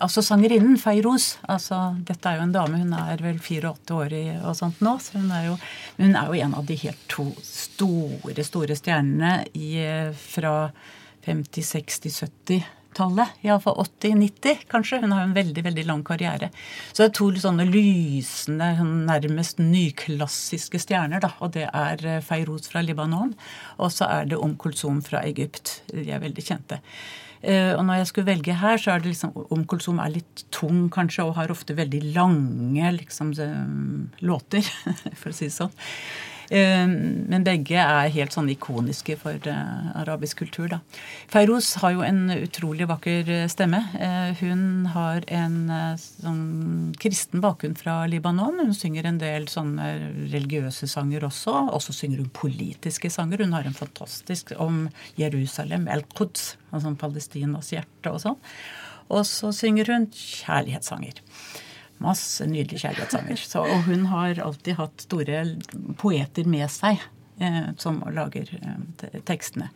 [0.02, 1.36] Altså sangerinnen Feiroz.
[1.46, 4.16] Altså, dette er jo en dame, hun er vel 84 år
[4.48, 4.96] og sånt nå.
[4.98, 5.58] Så hun er, jo,
[6.00, 9.70] hun er jo en av de helt to store, store stjernene i,
[10.18, 10.56] fra
[11.28, 13.28] 50-, 60-, 70-tallet.
[13.42, 15.00] Iallfall 80-90, kanskje.
[15.00, 16.50] Hun har jo en veldig veldig lang karriere.
[16.92, 21.20] Så det er to sånne lysende, sånn nærmest nyklassiske stjerner.
[21.20, 23.34] da, Og det er eh, Feiroz fra Libanon,
[23.78, 25.82] og så er det Om Kulsum fra Egypt.
[25.92, 26.80] De er veldig kjente.
[27.42, 30.44] Eh, og når jeg skulle velge her, så er det liksom Om Kulsum er litt
[30.52, 34.62] tung kanskje, og har ofte veldig lange liksom, eh, låter,
[35.20, 35.72] for å si det sånn.
[36.50, 36.86] Eh,
[37.30, 40.68] Men begge er helt sånn ikoniske for eh, arabisk kultur.
[40.68, 40.80] da.
[41.30, 43.84] Feiroz har jo en utrolig vakker eh, stemme.
[43.94, 48.58] Eh, Hun har en sånn kristen bakgrunn fra Libanon.
[48.58, 49.86] Hun synger en del sånne
[50.32, 51.54] religiøse sanger også.
[51.70, 53.44] Også synger hun politiske sanger.
[53.44, 54.88] Hun har en fantastisk om
[55.20, 58.40] Jerusalem, El-Quds, altså Palestinas hjerte og sånn.
[59.10, 61.18] Og så synger hun kjærlighetssanger.
[62.00, 63.42] Masse nydelige kjærlighetssanger.
[63.44, 65.42] Så, og hun har alltid hatt store
[66.00, 67.00] poeter med seg
[67.40, 69.68] eh, som lager eh, tekstene.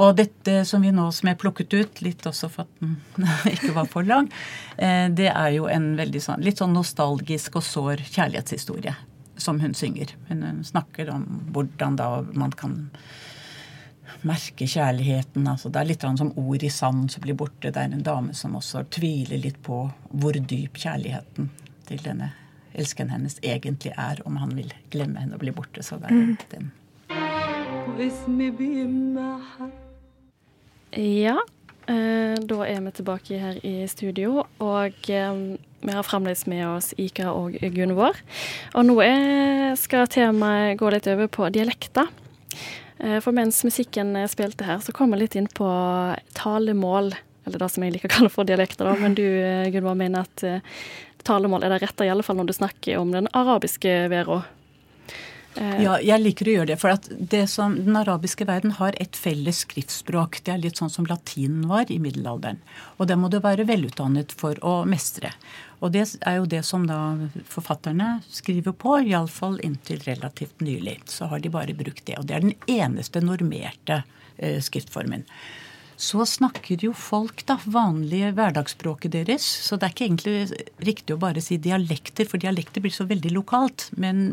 [0.00, 3.74] Og dette som vi nå som er plukket ut, litt også for at den ikke
[3.76, 4.30] var for lang,
[4.76, 8.96] eh, det er jo en veldig sånn, litt sånn nostalgisk og sår kjærlighetshistorie
[9.42, 10.14] som hun synger.
[10.30, 12.86] Hun hun snakker om hvordan da man kan
[14.22, 15.46] merke kjærligheten.
[15.48, 17.70] altså Det er litt som ord i sand som blir borte.
[17.70, 21.50] Det er en dame som også tviler litt på hvor dyp kjærligheten
[21.86, 22.32] til denne
[22.74, 25.82] elskeren hennes egentlig er, om han vil glemme henne og bli borte.
[25.82, 26.36] Så det er Mm.
[26.50, 26.72] den.
[30.96, 31.38] Ja,
[31.88, 36.94] eh, da er vi tilbake her i studio, og eh, vi har fremdeles med oss
[36.96, 38.16] Ika og Gunvor.
[38.74, 42.06] Og nå skal temaet gå litt over på dialekter.
[43.02, 45.68] Eh, for mens musikken eh, spilte her, så kom vi litt inn på
[46.38, 47.12] talemål,
[47.46, 48.94] eller det som jeg liker å kalle for dialekter, da.
[49.00, 50.44] Men du, eh, Gunvor, mener at
[51.26, 54.46] talemål er det rette, i alle fall når du snakker om den arabiske verden.
[55.56, 56.78] Eh, Ja, jeg liker å gjøre det.
[56.80, 56.96] For
[57.32, 60.40] det som den arabiske verden har et felles skriftspråk.
[60.44, 62.60] Det er litt sånn som latinen var i middelalderen.
[62.98, 65.32] Og det må du være velutdannet for å mestre.
[65.82, 67.16] Og det er jo det som da
[67.50, 71.00] forfatterne skriver på, iallfall inntil relativt nylig.
[71.10, 72.18] Så har de bare brukt det.
[72.18, 74.02] Og det er den eneste normerte
[74.38, 75.26] eh, skriftformen.
[76.02, 79.44] Så snakker jo folk da vanlige hverdagsspråket deres.
[79.46, 83.30] Så det er ikke egentlig riktig å bare si dialekter, for dialekter blir så veldig
[83.36, 83.86] lokalt.
[84.02, 84.32] Men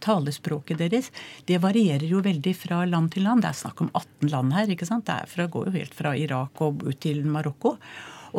[0.00, 1.10] talespråket deres
[1.48, 3.44] det varierer jo veldig fra land til land.
[3.44, 4.72] Det er snakk om 18 land her.
[4.72, 5.04] ikke sant?
[5.10, 7.76] Det fra, går jo helt fra Irak og ut til Marokko.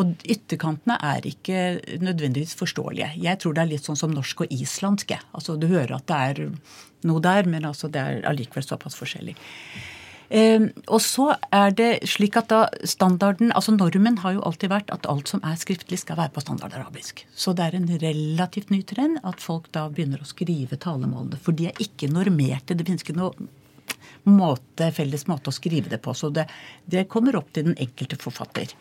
[0.01, 1.61] Og ytterkantene er ikke
[2.01, 3.11] nødvendigvis forståelige.
[3.21, 5.13] Jeg tror det er litt sånn som norsk og islandsk.
[5.37, 6.45] Altså Du hører at det er
[7.05, 9.35] noe der, men altså det er allikevel såpass forskjellig.
[10.31, 14.91] Eh, og så er det slik at da standarden, altså Normen har jo alltid vært
[14.95, 17.25] at alt som er skriftlig, skal være på standard arabisk.
[17.35, 21.39] Så det er en relativt ny trend at folk da begynner å skrive talemålene.
[21.41, 22.77] For de er ikke normerte.
[22.77, 23.49] Det finnes ikke noe
[24.29, 26.15] måte, felles måte å skrive det på.
[26.15, 26.47] Så det,
[26.85, 28.71] det kommer opp til den enkelte forfatter.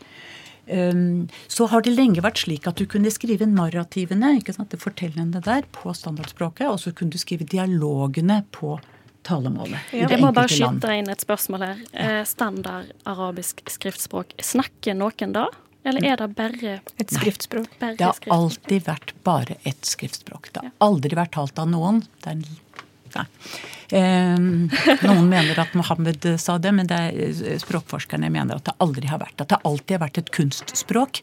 [0.71, 4.79] Um, så har det lenge vært slik at du kunne skrive narrativene, ikke sant, det
[4.79, 8.77] fortellende der, på standardspråket, og så kunne du skrive dialogene på
[9.27, 9.81] talemålet.
[9.93, 11.83] Ja, Jeg må bare skyte inn et spørsmål her.
[11.95, 12.25] Ja.
[12.29, 15.49] Standard arabisk skriftspråk, snakker noen da?
[15.85, 17.69] Eller er det bare Et skriftspråk?
[17.81, 18.35] Bare Det har skriftspråk?
[18.37, 20.51] alltid vært bare ett skriftspråk.
[20.53, 22.03] Det har aldri vært talt av noen.
[22.21, 22.45] Det er en,
[23.19, 23.27] nei.
[23.91, 27.17] Eh, noen mener at Mohammed sa det, men det er,
[27.51, 29.41] eh, språkforskerne mener at det aldri har vært.
[29.43, 31.21] At det alltid har vært et kunstspråk.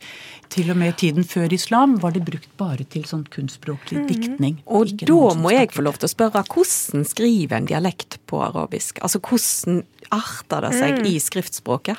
[0.50, 4.60] Til og med i tiden før islam var det brukt bare til sånn kunstspråklig diktning.
[4.68, 9.00] Og da må jeg få lov til å spørre, hvordan skriver en dialekt på arabisk?
[9.00, 11.06] Altså hvordan arter det seg Mm.
[11.06, 11.98] i skriftspråket?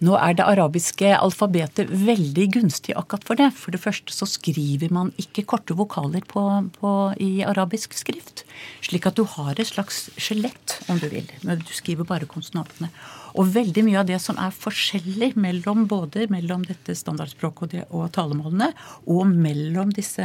[0.00, 3.50] Nå er det arabiske alfabetet veldig gunstig akkurat for det.
[3.52, 6.44] For det første så skriver man ikke korte vokaler på,
[6.78, 8.46] på, i arabisk skrift.
[8.80, 11.28] Slik at du har et slags skjelett, om du vil.
[11.44, 12.88] Men du skriver bare konsonantene.
[13.36, 18.10] Og veldig mye av det som er forskjellig mellom både mellom dette standardspråket og, og
[18.16, 18.72] talemålene,
[19.04, 20.24] og mellom disse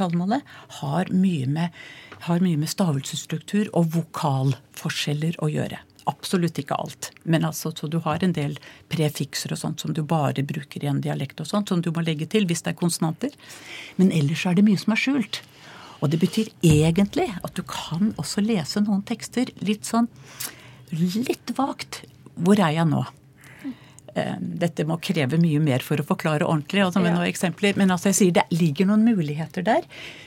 [0.00, 0.40] talemålene,
[0.80, 1.82] har mye med,
[2.24, 5.84] har mye med stavelsesstruktur og vokalforskjeller å gjøre.
[6.10, 7.10] Absolutt ikke alt.
[7.24, 8.58] Men altså, så du har en del
[8.92, 12.04] prefikser og sånt som du bare bruker i en dialekt og sånt, som du må
[12.04, 13.32] legge til hvis det er konsonanter.
[13.96, 15.40] Men ellers er det mye som er skjult.
[16.04, 20.10] Og det betyr egentlig at du kan også lese noen tekster litt sånn
[20.92, 22.02] litt vagt.
[22.34, 23.04] Hvor er jeg nå?
[24.14, 26.84] Eh, dette må kreve mye mer for å forklare ordentlig.
[26.84, 27.16] Altså med ja.
[27.18, 27.74] noen eksempler.
[27.80, 29.86] Men altså jeg sier det ligger noen muligheter der.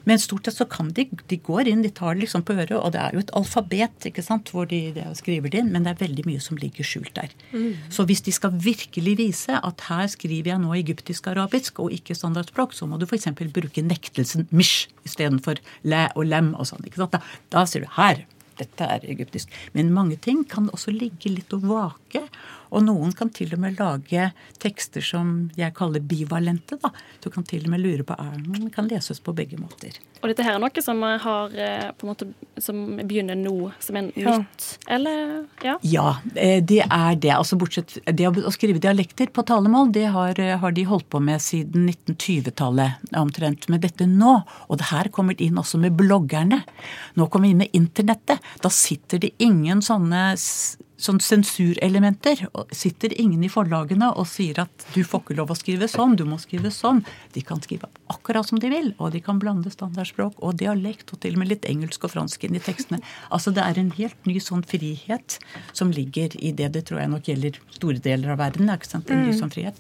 [0.09, 2.75] Men stort sett så kan de De går inn, de tar det liksom på øret.
[2.75, 5.87] Og det er jo et alfabet ikke sant, hvor de, de skriver det inn, men
[5.87, 7.31] det er veldig mye som ligger skjult der.
[7.53, 7.89] Mm.
[7.93, 12.75] Så hvis de skal virkelig vise at her skriver jeg nå egyptisk-arabisk og ikke standardspråk,
[12.75, 13.29] så må du f.eks.
[13.55, 16.83] bruke nektelsen mish istedenfor læ og lem og sånn.
[16.87, 17.15] ikke sant?
[17.15, 17.23] Da,
[17.55, 18.25] da sier du her.
[18.57, 19.51] Dette er egyptisk.
[19.77, 22.23] Men mange ting kan også ligge litt og vake.
[22.71, 26.79] Og noen kan til og med lage tekster som jeg kaller bivalente.
[26.81, 26.91] da.
[27.23, 29.97] Du kan til og med lure på er den kan leses på begge måter.
[30.21, 32.27] Og dette her er noe som har eh, på en måte,
[32.61, 34.67] som begynner nå, som er nytt?
[34.89, 35.45] Eller?
[35.63, 35.75] Ja.
[35.85, 37.33] ja, eh, det er det.
[37.35, 41.21] Altså bortsett Det å skrive dialekter på talemål, det har, eh, har de holdt på
[41.23, 43.69] med siden 1920-tallet omtrent.
[43.69, 44.39] Med dette nå.
[44.67, 46.63] Og det her kommer inn også med bloggerne.
[47.17, 48.41] Nå kommer vi inn med internettet.
[48.63, 50.31] Da sitter det ingen sånne
[50.97, 52.41] sånn sensurelementer.
[52.75, 56.25] Sitter ingen i forlagene og sier at du får ikke lov å skrive sånn, du
[56.27, 57.03] må skrive sånn.
[57.35, 61.21] De kan skrive akkurat som de vil, og de kan blande standardspråk og dialekt, og
[61.23, 63.01] til og med litt engelsk og fransk inn i tekstene.
[63.29, 65.39] Altså Det er en helt ny sånn frihet
[65.73, 66.73] som ligger i det.
[66.73, 68.69] Det tror jeg nok gjelder store deler av verden.
[68.73, 69.39] ikke sant, en ny mm.
[69.39, 69.77] sånn frihet.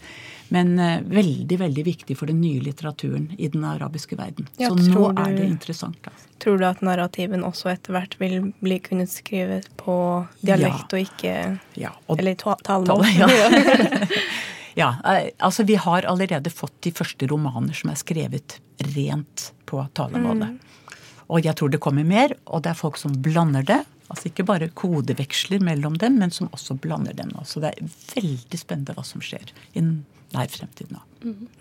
[0.53, 4.47] Men uh, veldig veldig viktig for den nye litteraturen i den arabiske verden.
[4.57, 5.99] Ja, Så nå du, er det interessant.
[6.07, 6.29] Altså.
[6.43, 9.97] Tror du at narrativen også etter hvert vil bli kunnet skrevet på
[10.41, 10.99] dialekt ja.
[10.99, 11.33] og ikke
[11.81, 13.05] ja, og, Eller talemål?
[13.17, 13.27] Ja.
[14.81, 18.59] ja, eh, altså vi har allerede fått de første romaner som er skrevet
[18.93, 20.55] rent på talemålet.
[20.55, 20.63] Mm.
[21.27, 23.81] Og jeg tror det kommer mer, og det er folk som blander det.
[24.07, 27.33] Altså ikke bare kodeveksler mellom dem, men som også blander dem.
[27.43, 31.01] Så det er veldig spennende hva som skjer innen nær fremtid nå.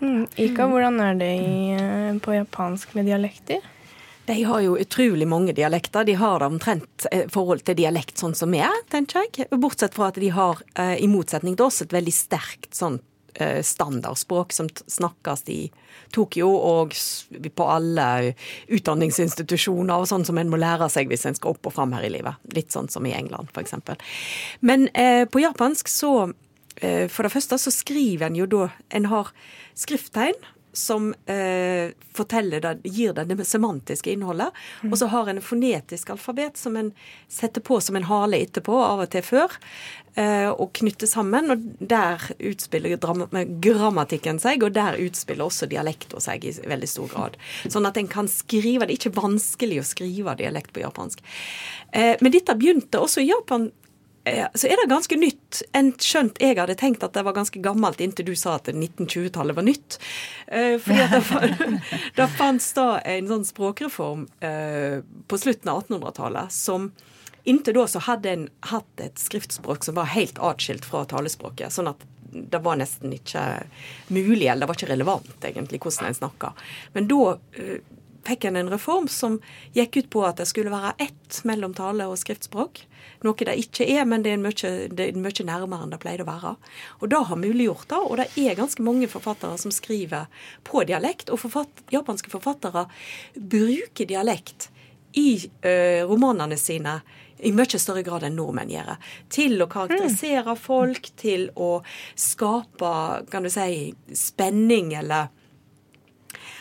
[0.01, 0.27] Mm.
[0.37, 3.65] Ika, hvordan er det i, eh, på japansk med dialekter?
[4.27, 6.05] De har jo utrolig mange dialekter.
[6.05, 9.49] De har det omtrent eh, forhold til dialekt sånn som vi er, tenker jeg.
[9.55, 13.01] Bortsett fra at de har, eh, i motsetning til oss, et veldig sterkt sånn
[13.37, 15.59] standardspråk som snakkes i
[16.09, 16.95] Tokyo og
[17.53, 18.33] på alle
[18.73, 22.07] utdanningsinstitusjoner og sånn som en må lære seg hvis en skal opp og fram her
[22.09, 22.41] i livet.
[22.57, 23.77] Litt sånn som i England, f.eks.
[24.65, 26.15] Men eh, på japansk så
[26.77, 29.31] for det første så skriver en jo da En har
[29.79, 30.37] skrifttegn
[30.77, 34.49] som eh, det, gir det det semantiske innholdet.
[34.83, 34.93] Mm.
[34.93, 36.93] Og så har en fonetisk alfabet som en
[37.29, 39.57] setter på som en hale etterpå, av og til før,
[40.15, 41.51] eh, og knytter sammen.
[41.53, 42.97] Og der utspiller
[43.65, 47.41] grammatikken seg, og der utspiller også dialekten seg i veldig stor grad.
[47.65, 51.25] Sånn at en kan skrive Det er ikke vanskelig å skrive dialekt på japansk.
[51.93, 53.86] Eh, men dette begynte også i Japan Eh,
[54.27, 55.61] så er det ganske nytt.
[55.77, 59.57] En skjønt jeg hadde tenkt at det var ganske gammelt inntil du sa at 1920-tallet
[59.57, 59.99] var nytt.
[60.47, 61.83] Eh, fordi at det,
[62.19, 64.99] det fantes da en sånn språkreform eh,
[65.31, 66.91] på slutten av 1800-tallet som
[67.47, 68.41] Inntil da så hadde en
[68.73, 71.71] hatt et skriftspråk som var helt atskilt fra talespråket.
[71.71, 73.43] sånn at det var nesten ikke
[74.11, 76.51] mulig, eller det var ikke relevant egentlig hvordan en snakka.
[76.97, 77.21] Men da
[78.27, 79.39] fikk en en reform som
[79.77, 82.83] gikk ut på at det skulle være ett mellom tale- og skriftspråk.
[83.25, 86.27] Noe det ikke er, men det er, mye, det er mye nærmere enn det pleide
[86.27, 86.55] å være.
[87.01, 90.27] Og det har muliggjort det, og det er ganske mange forfattere som skriver
[90.67, 91.31] på dialekt.
[91.31, 92.87] Og forfatt, japanske forfattere
[93.37, 94.71] bruker dialekt
[95.17, 97.01] i ø, romanene sine
[97.45, 98.95] i mye større grad enn nordmenn gjør.
[99.33, 100.61] Til å karakterisere mm.
[100.61, 101.81] folk, til å
[102.17, 102.93] skape
[103.33, 105.33] kan du si, spenning eller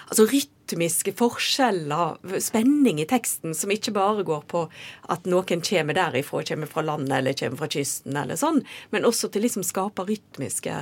[0.05, 4.69] Altså rytme rytmiske forskjeller, spenning i teksten, som ikke bare går på
[5.09, 9.29] at noen kommer derifra, kommer fra landet eller kommer fra kysten, eller sånn, men også
[9.29, 10.73] til liksom skape rytmiske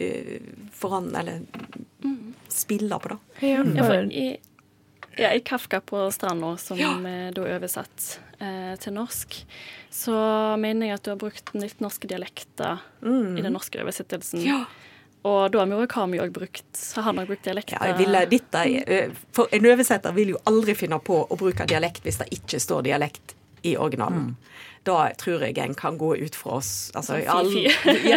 [0.00, 0.38] uh,
[0.72, 1.14] foran...
[1.14, 1.42] Eller
[2.04, 2.34] mm.
[2.48, 3.18] spiller på, da.
[3.40, 4.38] Ja, for i,
[5.16, 6.94] ja, i Kafka på stranda, som ja.
[7.08, 9.42] er da oversatt eh, til norsk,
[9.92, 10.14] så
[10.60, 13.36] mener jeg at du har brukt litt norske dialekter mm.
[13.36, 14.44] i den norske oversettelsen.
[14.46, 14.62] Ja.
[15.24, 17.76] Og da har Murakami òg brukt han har brukt dialekt?
[17.76, 22.02] Ja, ville, dette, eh, for En oversetter vil jo aldri finne på å bruke dialekt
[22.02, 24.32] hvis det ikke står dialekt i originalen.
[24.82, 26.90] Da tror jeg en kan gå ut fra oss.
[26.98, 27.92] Altså, all- fy-fy.
[28.10, 28.16] ja,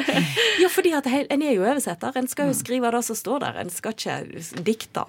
[0.63, 2.15] ja, fordi at hei- en er jo oversetter.
[2.17, 3.59] En skal jo skrive det som står der.
[3.61, 5.03] En skal ikke dikte.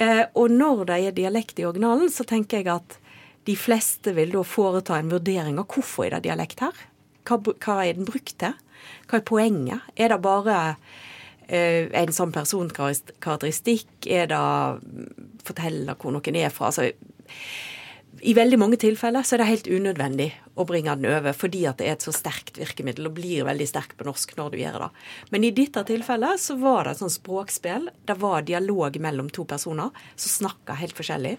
[0.00, 2.96] Eh, og når det er dialekt i originalen, så tenker jeg at
[3.44, 6.80] de fleste vil da foreta en vurdering av hvorfor er det dialekt her.
[7.28, 8.56] Hva, hva er den brukt til?
[9.12, 9.84] Hva er poenget?
[10.00, 11.04] Er det bare eh,
[11.48, 13.88] en sånn personkarakteristikk?
[14.06, 16.68] Er det forteller fortelle hvor noen er fra?
[16.68, 16.90] Altså,
[18.24, 20.28] i veldig mange tilfeller så er det helt unødvendig
[20.58, 23.68] å bringe den over, fordi at det er et så sterkt virkemiddel og blir veldig
[23.70, 24.88] sterkt på norsk når du gjør det.
[25.34, 27.90] Men i dette tilfellet så var det et sånt språkspill.
[28.08, 31.36] Det var dialog mellom to personer som snakka helt forskjellig.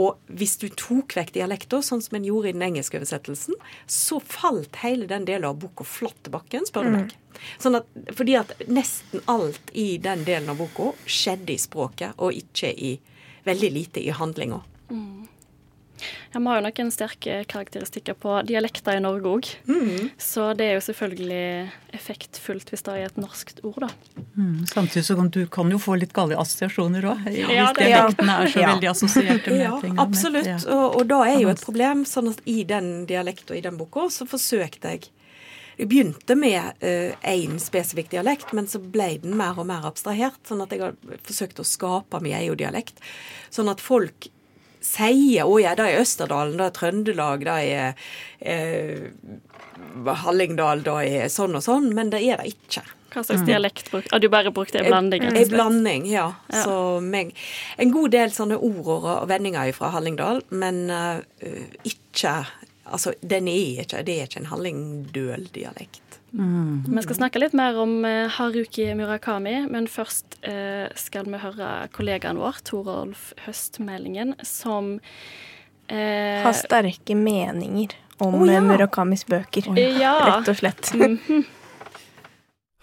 [0.00, 4.18] Og hvis du tok vekk dialekta, sånn som en gjorde i den engelske oversettelsen, så
[4.22, 7.12] falt hele den delen av boka flatt til bakken, spør du Mm.
[7.58, 12.32] Sånn at, fordi at nesten alt i den delen av boka skjedde i språket, og
[12.32, 12.96] ikke i
[13.44, 14.62] veldig lite i handlinga.
[14.90, 15.28] Mm.
[16.32, 19.46] Ja, Vi har jo noen sterke karakteristikker på dialekter i Norge òg.
[19.70, 20.08] Mm.
[20.18, 23.90] Så det er jo selvfølgelig effektfullt hvis det er et norskt ord, da.
[24.34, 27.22] Mm, samtidig så kan du kan jo få litt gale assosiasjoner òg.
[27.30, 28.72] Ja, hvis det- dialektene er så Ja.
[28.74, 29.98] veldig assosierte med ja, ting.
[29.98, 30.46] Absolutt.
[30.46, 30.58] Ja.
[30.66, 32.04] Og, og da er jo et problem.
[32.04, 35.08] sånn at i den dialekten og i den boka så forsøkte jeg
[35.78, 36.84] Jeg begynte med
[37.26, 40.40] én spesifikk dialekt, men så ble den mer og mer abstrahert.
[40.46, 40.94] Sånn at jeg har
[41.26, 43.02] forsøkt å skape min egen dialekt.
[43.54, 44.28] Sånn at folk
[44.84, 47.94] sier 'Å ja, det er Østerdalen, det er Trøndelag, det er
[48.40, 49.08] eh,
[50.24, 52.84] Hallingdal, det er sånn og sånn', men det er det ikke.
[53.14, 55.22] Hva slags dialekt brukte Har du bare brukt en blanding?
[55.22, 56.32] En blanding, ja.
[56.50, 56.62] Ja.
[56.66, 57.30] Så meg,
[57.78, 61.22] en god del sånne ord og vendinger fra Hallingdal, men uh,
[61.86, 62.40] ikke
[62.84, 66.18] Altså, den er ikke, det er ikke en hallingdøl-dialekt.
[66.34, 71.68] Vi skal snakke litt mer om eh, Haruki Murakami, men først eh, skal vi høre
[71.94, 74.96] kollegaen vår, Torolf Høstmeldingen, som
[75.86, 78.58] eh, Har sterke meninger om oh, ja.
[78.58, 79.70] eh, Murakamis bøker.
[79.78, 80.16] Ja.
[80.32, 80.90] Rett og slett.
[80.98, 81.44] Mhm.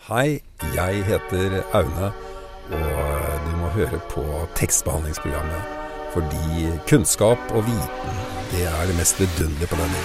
[0.07, 0.41] Hei,
[0.73, 2.07] jeg heter Aune,
[2.73, 4.23] og du må høre på
[4.57, 5.77] tekstbehandlingsprogrammet.
[6.15, 8.17] Fordi kunnskap og viten,
[8.51, 9.99] det er det mest vidunderlige på denne.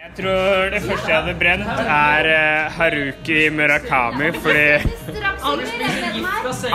[0.00, 4.66] Jeg tror det første jeg hadde brent, er eh, Haruki Murakami, fordi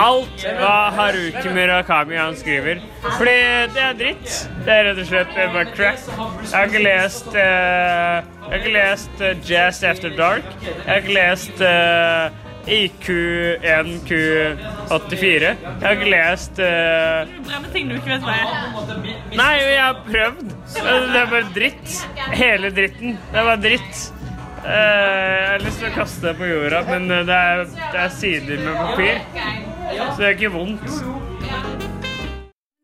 [0.06, 3.36] alt hva Haruki Murakami han skriver Fordi
[3.74, 4.32] det er dritt.
[4.64, 6.08] Det er rett og slett bare crap.
[6.42, 10.48] Jeg har ikke lest uh, Jeg har ikke lest eh, Jazz After Dark.
[10.64, 15.46] Jeg har ikke lest eh, IQ1Q84.
[15.46, 16.64] Jeg har ikke lest uh,
[17.46, 18.46] Brenne ting du ikke vet hva er.
[19.38, 20.46] Nei, jeg har prøvd.
[20.74, 21.88] Det er bare dritt.
[22.34, 23.10] Hele dritten.
[23.30, 23.94] Det er bare dritt.
[24.66, 27.60] Eh, jeg har lyst til å kaste det på jorda, men eh, det er,
[27.92, 29.20] det er sider med papir.
[29.94, 30.88] Så det er ikke vondt.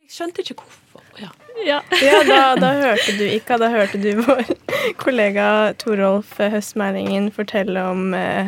[0.04, 1.02] Jeg skjønte ikke hvorfor.
[1.18, 1.30] Ja.
[1.66, 1.80] Ja.
[2.06, 4.42] Ja, da, da hørte du ikke, da hørte du vår
[5.02, 5.46] kollega
[5.82, 8.46] Torolf Høstmeldingen fortelle om eh,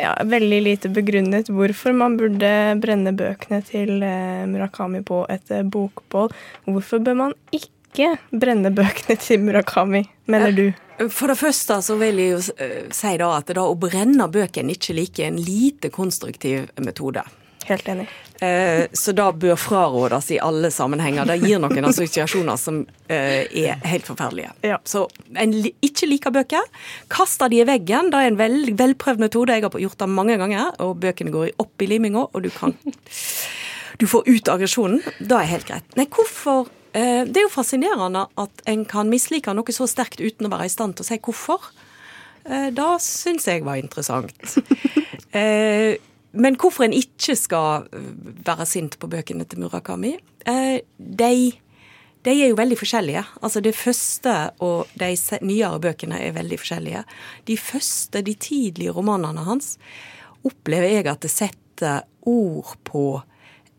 [0.00, 2.50] ja, veldig lite begrunnet hvorfor man burde
[2.82, 6.30] brenne bøkene til eh, Murakami på et eh, bokbål.
[6.68, 10.66] Hvorfor bør man ikke brenne bøkene til Murakami, mener du?
[11.14, 14.74] For det første så vil jeg jo eh, si da at da å brenne bøkene
[14.74, 17.22] ikke liker en lite konstruktiv metode.
[17.68, 18.08] Helt enig.
[18.40, 21.26] Eh, så da bør frarådes i alle sammenhenger.
[21.26, 24.52] Det gir noen assosiasjoner som eh, er helt forferdelige.
[24.86, 26.68] Så en ikke liker bøker,
[27.10, 28.12] kast de i veggen.
[28.12, 29.56] Det er en vel, velprøvd metode.
[29.58, 32.76] Jeg har gjort det mange ganger, og bøkene går opp i liminga, og du kan
[33.98, 35.00] Du får ut aggresjonen.
[35.18, 35.86] Det er helt greit.
[35.98, 40.46] Nei, hvorfor eh, Det er jo fascinerende at en kan mislike noe så sterkt uten
[40.46, 41.72] å være i stand til å si hvorfor.
[42.48, 44.38] Da syns jeg var interessant.
[45.28, 45.98] Eh,
[46.32, 48.10] men hvorfor en ikke skal øh,
[48.46, 50.16] være sint på bøkene til Murakami
[50.46, 51.32] eh, de,
[52.24, 53.24] de er jo veldig forskjellige.
[53.42, 57.04] Altså Det første og de nyere bøkene er veldig forskjellige.
[57.46, 59.78] De første, de tidlige romanene hans,
[60.44, 63.22] opplever jeg at det setter ord på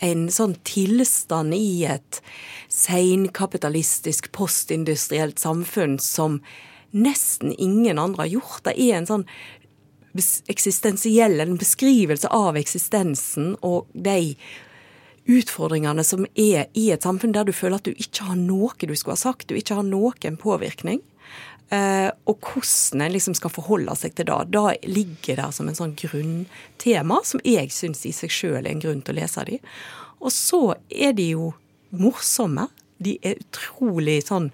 [0.02, 2.22] en sånn tilstand i et
[2.72, 6.40] seinkapitalistisk, postindustrielt samfunn som
[6.96, 8.64] nesten ingen andre har gjort.
[8.66, 9.26] Det er en sånn
[10.20, 14.36] bes- eksistensiell, en beskrivelse av eksistensen og de
[15.30, 18.96] utfordringene som er i et samfunn der du føler at du ikke har noe du
[18.96, 21.02] skulle ha sagt, du ikke har noen påvirkning.
[21.70, 24.38] Eh, og hvordan en liksom skal forholde seg til det.
[24.56, 28.82] Da ligger der som en sånn grunntema som jeg syns i seg sjøl er en
[28.82, 29.60] grunn til å lese de.
[30.20, 31.52] Og så er de jo
[31.94, 32.68] morsomme.
[32.98, 34.50] De er utrolig sånn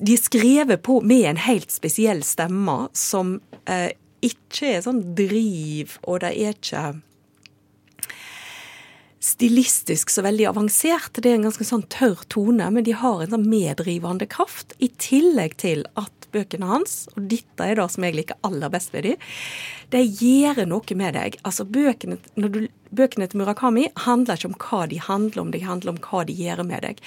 [0.00, 3.38] de er skrevet på med en helt spesiell stemme som
[3.70, 3.92] eh,
[4.24, 6.84] ikke er sånn driv, og det er ikke
[9.26, 11.18] stilistisk så veldig avansert.
[11.18, 14.76] Det er en ganske sånn tørr tone, men de har en sånn meddrivende kraft.
[14.78, 18.94] I tillegg til at bøkene hans, og dette er det som jeg liker aller best
[18.94, 19.28] ved dem,
[19.94, 21.38] de gjør noe med deg.
[21.46, 25.94] Altså bøkene, du, bøkene til Murakami handler ikke om hva de handler om, de handler
[25.94, 27.02] om hva de gjør med deg.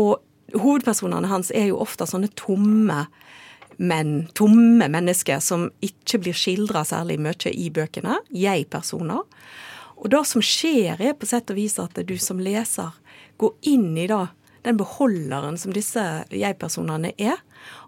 [0.00, 0.20] Og
[0.58, 3.06] hovedpersonene hans er jo ofte sånne tomme
[3.82, 8.18] menn, tomme mennesker som ikke blir skildra særlig mye i bøkene.
[8.28, 9.24] Jeg-personer.
[10.02, 12.94] Og det som skjer, er på sett og vis at du som leser
[13.40, 14.26] går inn i det,
[14.62, 17.40] den beholderen som disse jeg-personene er,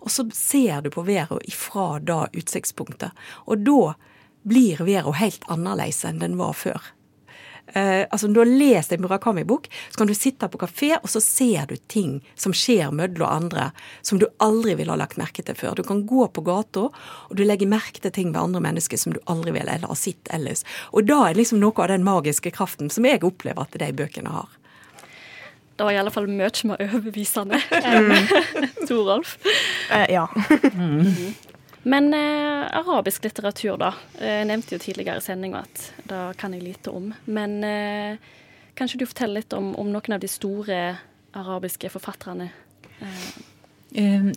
[0.02, 3.14] og så ser du på verden ifra det utsiktspunktet.
[3.46, 3.94] Og da
[4.44, 6.93] blir verden helt annerledes enn den var før.
[7.72, 11.08] Eh, altså Når du har lest en Murakami-bok, så kan du sitte på kafé, og
[11.10, 13.70] så ser du ting som skjer mellom andre,
[14.02, 15.74] som du aldri ville ha lagt merke til før.
[15.74, 19.14] Du kan gå på gata, og du legger merke til ting ved andre mennesker som
[19.14, 20.64] du aldri ville eller har sett ellers.
[20.92, 24.34] Og da er liksom noe av den magiske kraften som jeg opplever at de bøkene
[24.34, 24.52] har.
[25.74, 28.12] Det var i alle fall mye mer overbevisende enn
[28.88, 29.38] Torolf.
[29.90, 30.28] Eh, ja.
[31.84, 33.92] Men eh, arabisk litteratur, da.
[34.18, 37.10] Eh, Jeg nevnte jo tidligere i sendinga at det kan jeg lite om.
[37.26, 38.16] Men eh,
[38.78, 40.78] kanskje du forteller litt om, om noen av de store
[41.36, 42.50] arabiske forfatterne?
[43.00, 43.34] Eh,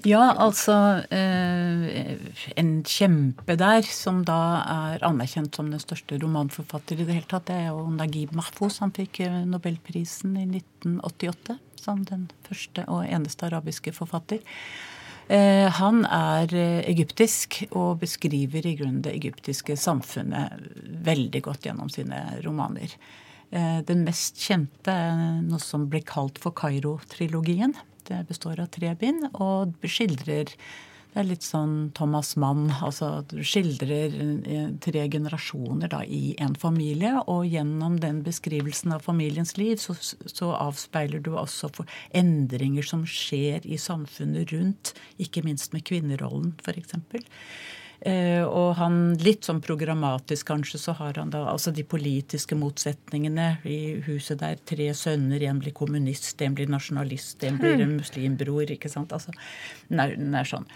[0.06, 0.74] Ja, altså
[1.10, 2.18] eh,
[2.62, 4.36] En kjempe der, som da
[4.93, 8.78] er anerkjent som den største romanforfatter i det hele tatt, det er jo Nagib Mahfouz.
[8.84, 14.43] Han fikk eh, nobelprisen i 1988 som den første og eneste arabiske forfatter.
[15.28, 20.55] Eh, Han er eh, egyptisk og beskriver i grunnen det egyptiske samfunnet
[21.03, 22.93] veldig godt gjennom sine romaner.
[23.51, 27.75] Eh, Den mest kjente er noe som blir kalt for Kairo-trilogien.
[28.07, 30.53] Det består av tre bind og skildrer
[31.18, 32.68] det er litt sånn Thomas Mann.
[32.86, 37.15] altså du Skildrer eh, tre generasjoner da i en familie.
[37.26, 43.07] Og gjennom den beskrivelsen av familiens liv så, så avspeiler du også for endringer som
[43.09, 44.93] skjer i samfunnet rundt.
[45.18, 46.93] Ikke minst med kvinnerollen, f.eks.
[48.06, 53.48] Eh, og han, litt sånn programmatisk kanskje, så har han da altså de politiske motsetningene
[53.66, 54.60] i huset der.
[54.70, 58.70] Tre sønner, en blir kommunist, en blir nasjonalist, en blir en muslimbror.
[58.74, 59.34] ikke sant, altså,
[59.89, 60.68] nær, nær sånn.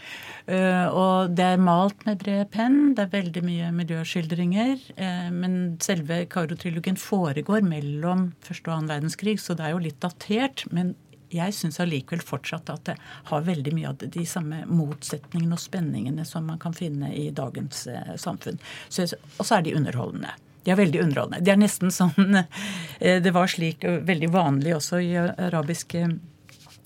[0.48, 4.90] Eh, og det er malt med bred penn, det er veldig mye miljøskildringer.
[4.98, 10.02] eh, men selve Karo-trilogien foregår mellom første og annen verdenskrig, så det er jo litt
[10.02, 10.66] datert.
[10.72, 10.96] men
[11.32, 12.96] jeg syns allikevel fortsatt at det
[13.32, 17.86] har veldig mye av de, samme motsetningene og spenningene som man kan finne i dagens
[17.88, 18.60] eh, samfunn.
[18.92, 20.34] Og så er de underholdende.
[20.64, 21.42] De er veldig underholdende.
[21.46, 26.06] De er nesten sånn eh, Det var slik eh, veldig vanlig også i arabiske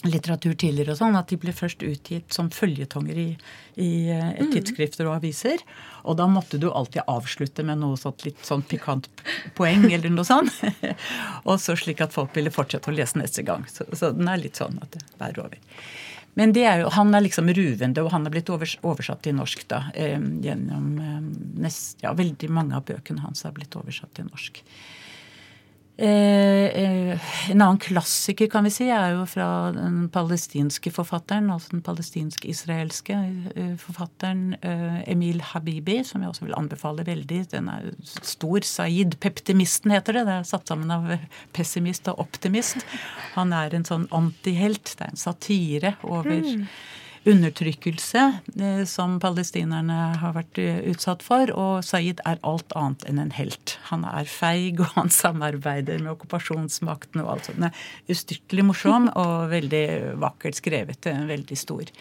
[0.09, 3.27] litteratur tidligere og sånn, at de ble først utgitt som følgetonger i,
[3.81, 4.51] i eh, Mm.
[4.53, 5.61] tidsskrifter og aviser.
[6.05, 9.07] Og da måtte du alltid avslutte med noe sånt litt sånn pikant
[9.57, 10.53] poeng eller noe sånt.
[11.49, 13.65] og så slik at folk ville fortsette å lese neste gang.
[13.71, 15.57] Så, så den er litt sånn at det bærer over.
[16.35, 19.37] Men det er jo, han er liksom ruvende, og han er blitt overs, oversatt til
[19.37, 21.21] norsk da, eh, gjennom eh,
[21.63, 24.59] nest, Ja, veldig mange av bøkene hans er blitt oversatt til norsk.
[25.97, 31.83] Eh, en annen klassiker kan vi si, er jo fra den palestinske forfatteren, altså den
[31.85, 33.17] palestinsk-israelske
[33.55, 37.41] eh, forfatteren eh, Emil Habibi, som jeg også vil anbefale veldig.
[37.53, 38.65] Den er stor.
[38.65, 40.25] Saeed Peptimisten heter det.
[40.27, 41.07] Det er satt sammen av
[41.55, 42.85] pessimist og optimist.
[43.35, 44.95] Han er en sånn antihelt.
[44.95, 46.67] Det er en satire over Mm.
[47.25, 48.21] Undertrykkelse
[48.61, 51.49] eh, som palestinerne har vært eh, utsatt for.
[51.57, 53.77] Og Saeed er alt annet enn en helt.
[53.89, 57.59] Han er feig, og han samarbeider med okkupasjonsmakten og alt sånt.
[57.61, 59.85] Den er ustyrtelig morsom og veldig
[60.21, 61.09] vakkert skrevet.
[61.11, 61.91] eh, Veldig stor.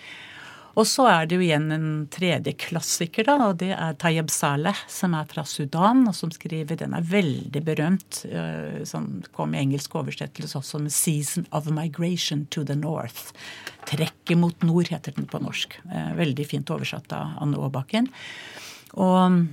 [0.75, 4.81] Og så er det jo igjen en tredje klassiker, da, og det er Tayeb Saleh,
[4.91, 9.63] som er fra Sudan, og som skriver Den er veldig berømt, eh, som kom i
[9.63, 13.33] engelsk oversettelse også med 'Season of Migration to the North'.
[13.87, 15.79] 'Trekket mot nord' heter den på norsk.
[15.93, 18.09] Eh, Veldig fint oversatt av Anne Aabakken.
[18.95, 19.47] Og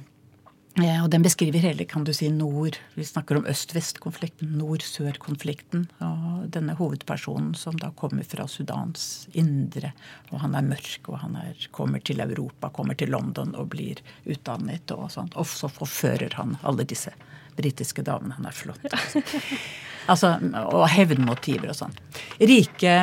[0.79, 5.89] og Den beskriver hele kan du si, nord Vi snakker om øst-vest-konflikten, nord-sør-konflikten.
[5.99, 9.91] Og denne hovedpersonen som da kommer fra Sudans indre.
[10.31, 13.99] Og han er mørk, og han er, kommer til Europa, kommer til London og blir
[14.23, 14.95] utdannet.
[14.95, 15.35] Og sånt.
[15.35, 17.11] Og så forfører han alle disse
[17.57, 18.39] britiske damene.
[18.39, 18.87] Han er flott.
[18.87, 19.21] Altså.
[20.13, 20.33] altså,
[20.71, 21.99] og hevnmotiver og sånn.
[22.39, 22.97] Rike,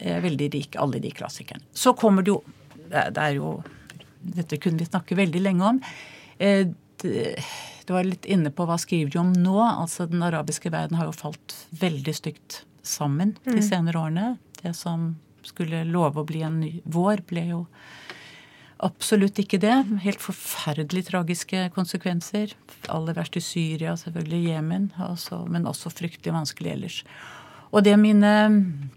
[0.00, 1.70] eh, veldig rike, alle de klassikerne.
[1.70, 2.42] Så kommer det jo
[2.92, 3.62] Det det er jo
[4.22, 5.78] Dette kunne vi snakke veldig lenge om.
[7.04, 7.42] Eh,
[7.84, 9.56] Du var litt inne på hva skriver du om nå.
[9.58, 13.62] altså Den arabiske verden har jo falt veldig stygt sammen de Mm.
[13.62, 14.38] senere årene.
[14.62, 17.66] Det som skulle love å bli en ny vår, ble jo
[18.82, 20.00] Absolutt ikke det.
[20.02, 22.54] Helt forferdelig tragiske konsekvenser.
[22.88, 24.88] Aller verst i Syria, selvfølgelig Jemen,
[25.48, 27.04] men også fryktelig vanskelig ellers.
[27.72, 28.90] Og det mine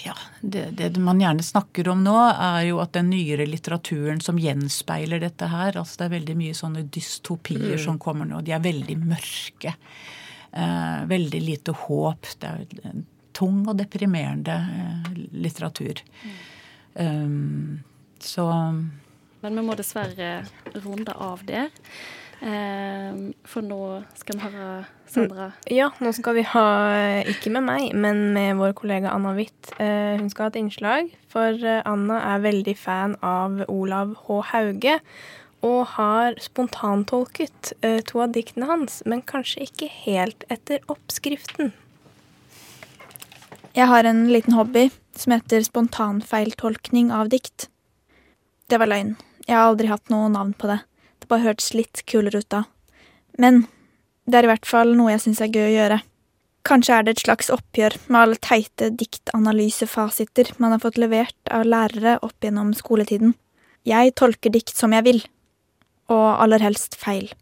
[0.00, 4.40] ja, det, det, man gjerne snakker om nå, er jo at den nyere litteraturen som
[4.40, 7.82] gjenspeiler dette her altså Det er veldig mye sånne dystopier mm.
[7.84, 8.40] som kommer nå.
[8.40, 9.74] De er veldig mørke.
[10.52, 12.30] Eh, veldig lite håp.
[12.40, 13.02] Det er
[13.36, 15.12] tung og deprimerende eh,
[15.44, 16.02] litteratur.
[16.22, 16.40] Mm.
[16.92, 17.78] Um,
[18.20, 18.48] så
[19.40, 20.34] Men vi må dessverre
[20.84, 21.70] runde av der.
[22.42, 24.70] Eh, for nå skal vi høre
[25.06, 25.50] Sandra.
[25.52, 25.68] Mm.
[25.76, 26.64] Ja, nå skal vi ha,
[27.30, 29.70] ikke med meg, men med vår kollega Anna Witt.
[29.78, 34.40] Eh, hun skal ha et innslag, for eh, Anna er veldig fan av Olav H.
[34.50, 34.98] Hauge.
[35.62, 37.70] Og har spontantolket
[38.08, 41.70] to av diktene hans, men kanskje ikke helt etter oppskriften.
[43.70, 47.68] Jeg har en liten hobby som heter spontanfeiltolkning av dikt.
[48.66, 49.14] Det var løgn.
[49.46, 50.82] Jeg har aldri hatt noe navn på det.
[51.32, 52.66] Bare hørtes litt kulere ut da.
[53.40, 53.64] Men
[54.28, 56.02] det er i hvert fall noe jeg syns er gøy å gjøre.
[56.68, 61.64] Kanskje er det et slags oppgjør med alle teite diktanalysefasiter man har fått levert av
[61.66, 63.32] lærere opp gjennom skoletiden.
[63.88, 65.22] Jeg tolker dikt som jeg vil,
[66.12, 67.32] og aller helst feil.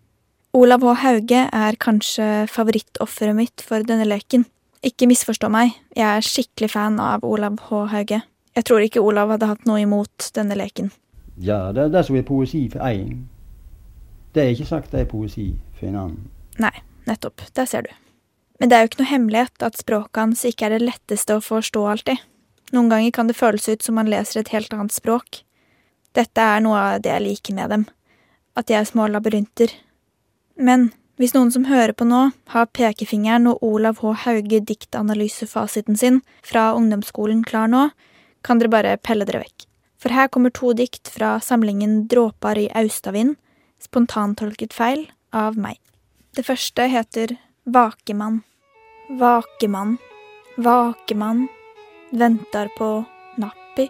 [0.56, 0.94] Olav H.
[1.02, 4.46] Hauge er kanskje favorittofferet mitt for denne leken.
[4.86, 7.82] Ikke misforstå meg, jeg er skikkelig fan av Olav H.
[7.92, 8.22] Hauge.
[8.56, 10.88] Jeg tror ikke Olav hadde hatt noe imot denne leken.
[11.36, 13.28] Ja, det er det som er poesi for én.
[14.34, 15.48] Det er ikke sagt det er poesi
[15.80, 16.16] finner han.
[16.62, 16.74] Nei,
[17.08, 17.42] nettopp.
[17.56, 17.92] Der ser du.
[18.60, 21.44] Men det er jo ikke noe hemmelighet at språket hans ikke er det letteste å
[21.44, 22.20] forstå alltid.
[22.76, 25.42] Noen ganger kan det føles ut som man leser et helt annet språk.
[26.14, 27.86] Dette er noe av det jeg liker med dem.
[28.58, 29.72] At de er små labyrinter.
[30.60, 34.12] Men hvis noen som hører på nå, har pekefingeren og Olav H.
[34.26, 37.88] Hauge diktanalysefasiten sin fra ungdomsskolen klar nå,
[38.46, 39.66] kan dere bare pelle dere vekk.
[40.00, 43.36] For her kommer to dikt fra samlingen Dråpar i austavind,
[43.80, 45.78] spontantolket feil, av meg.
[46.34, 47.36] Det første heter
[47.70, 48.42] Vakemann.
[49.18, 49.96] Vakemann,
[50.56, 51.48] vakemann,
[52.10, 53.04] ventar på
[53.38, 53.88] Nappi,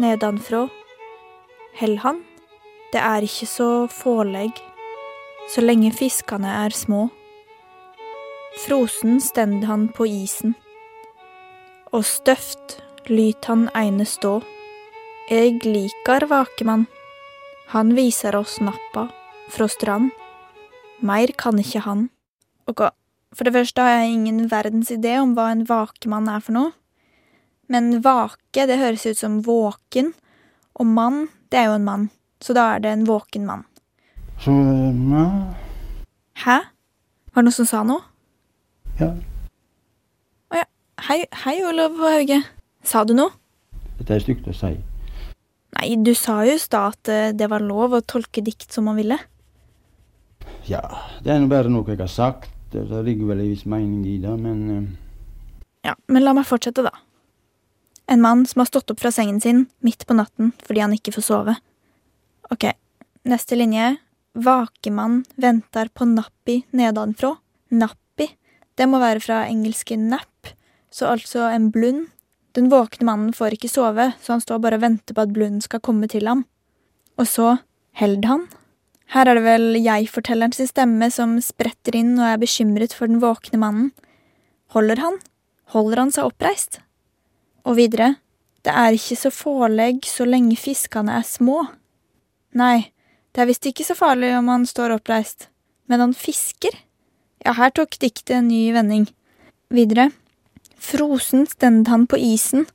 [0.00, 0.66] nedanfrå.
[1.76, 2.22] Hell han,
[2.92, 4.56] det er ikke så fålegg,
[5.52, 7.08] så lenge fiskane er små.
[8.64, 10.56] Frosen stend han på isen,
[11.92, 12.80] og støft
[13.12, 14.38] lyt han eine stå.
[15.30, 16.88] Eg likar vakemann,
[17.70, 19.06] han viser oss nappa
[19.50, 20.10] fra strand.
[21.06, 22.08] Mer kan ikke han.
[22.66, 22.82] Ok,
[23.30, 26.72] for det første har jeg ingen verdens idé om hva en vakemann er for noe.
[27.70, 30.10] Men vake, det høres ut som våken,
[30.74, 32.10] og mann, det er jo en mann.
[32.42, 33.64] Så da er det en våken mann.
[36.42, 36.58] Hæ?
[37.30, 38.02] Var det noen som sa noe?
[38.98, 39.12] Ja.
[40.50, 40.66] Å ja.
[41.06, 42.42] Hei, hei, Olav Hauge.
[42.82, 43.30] Sa du noe?
[44.00, 44.74] Dette er stygt å si.
[45.78, 48.88] Nei, du sa jo i stad at eh, det var lov å tolke dikt som
[48.90, 49.18] man ville.
[50.66, 50.82] Ja,
[51.22, 52.50] det er nå bare noe jeg har sagt.
[52.70, 54.82] Det, ligger vel en viss mening i det, men uh...
[55.86, 56.92] Ja, men la meg fortsette, da.
[58.10, 61.14] En mann som har stått opp fra sengen sin midt på natten fordi han ikke
[61.14, 61.56] får sove.
[62.50, 62.66] Ok,
[63.30, 63.96] neste linje.
[64.34, 67.32] Vakemann venter på Nappi nedanfrå.
[67.74, 68.28] Nappi,
[68.78, 70.50] det må være fra engelske nap,
[70.90, 72.08] så altså en blund.
[72.56, 75.62] Den våkne mannen får ikke sove, så han står bare og venter på at blunden
[75.62, 76.46] skal komme til ham.
[77.20, 77.58] Og så
[77.98, 78.48] held han
[79.10, 83.18] her er det vel jeg-fortelleren sin stemme som spretter inn og er bekymret for den
[83.22, 83.88] våkne mannen.
[84.70, 85.16] Holder han?
[85.74, 86.78] Holder han seg oppreist?
[87.66, 88.14] Og videre,
[88.62, 91.64] det er ikke så forlegg så lenge fiskene er små.
[92.54, 92.92] Nei,
[93.34, 95.48] det er visst ikke så farlig om han står oppreist,
[95.90, 96.78] men han fisker.
[97.42, 99.08] Ja, her tok diktet en ny vending.
[99.74, 100.10] Videre,
[100.80, 102.66] frosen stend han på isen,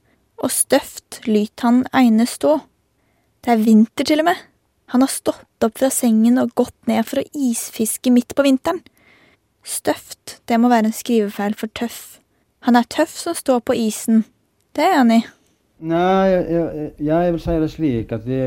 [0.41, 2.59] og støft lyt han eine stå.
[3.45, 4.41] Det er vinter til og med.
[4.93, 8.83] Han har stått opp fra sengen og gått ned for å isfiske midt på vinteren.
[9.65, 12.19] Støft, det må være en skrivefeil for tøff.
[12.65, 14.23] Han er tøff som står på isen.
[14.77, 15.19] Det er han i.
[15.85, 18.45] Nei, jeg, jeg, jeg, vil si det slik at det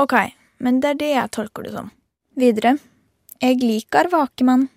[0.00, 0.14] Ok,
[0.62, 1.90] men det er det jeg tolker det som.
[2.38, 2.76] Videre.
[3.40, 4.68] Jeg liker vakemann.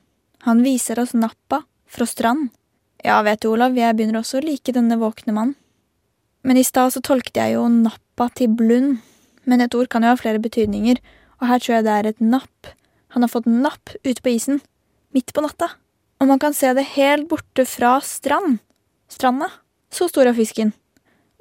[0.48, 2.50] Han viser oss nappa fra strand.
[3.04, 5.56] Ja, vet du, Olav, jeg begynner også å like denne våkne mann.
[6.44, 9.02] Men i stad så tolket jeg jo nappa til blund
[9.50, 11.00] men et ord kan jo ha flere betydninger,
[11.42, 12.70] og her tror jeg det er et napp.
[13.16, 14.62] Han har fått napp ute på isen,
[15.16, 15.74] midt på natta.
[16.22, 18.62] Og man kan se det helt borte fra strand.
[19.12, 19.50] Stranda.
[19.94, 20.72] Så stor er fisken.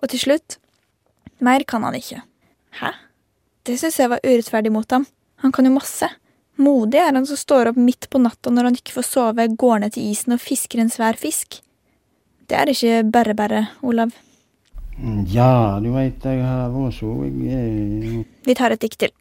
[0.03, 0.59] Og til slutt
[1.43, 2.21] mer kan han ikke.
[2.81, 2.93] Hæ?
[3.63, 5.07] Det syns jeg var urettferdig mot ham.
[5.45, 6.09] Han kan jo masse.
[6.63, 9.83] Modig er han som står opp midt på natta når han ikke får sove, går
[9.83, 11.59] ned til isen og fisker en svær fisk.
[12.47, 14.13] Det er ikke bare bare, Olav.
[15.33, 19.13] Ja, du veit jeg har vært så Jeg er Vi tar et dikt til.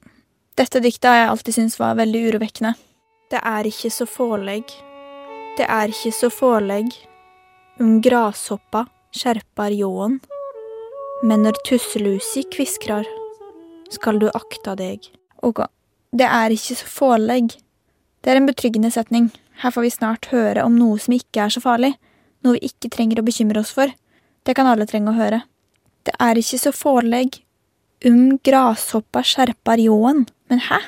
[0.60, 2.74] Dette diktet har jeg alltid syntes var veldig urovekkende.
[3.32, 4.74] Det er ikke så fåleg,
[5.58, 6.92] det er ikke så fåleg,
[7.80, 8.84] om grashoppa
[9.16, 10.20] skjerpar ljåen.
[11.24, 13.08] Men når tusselusi kviskrar,
[13.92, 15.08] skal du akta deg.
[15.42, 15.64] Ok,
[16.12, 17.53] det er ikke så fåleg.
[18.22, 19.30] Det er en betryggende setning.
[19.62, 21.93] Her får vi snart høre om noe som ikke er så farlig,
[22.43, 23.91] noe vi ikke trenger å bekymre oss for.
[24.43, 25.43] Det kan alle trenge å høre.
[26.05, 27.39] Det er ikke så fåleg,
[28.05, 30.26] um grashoppa skjerpar ljåen.
[30.49, 30.80] Men hæ?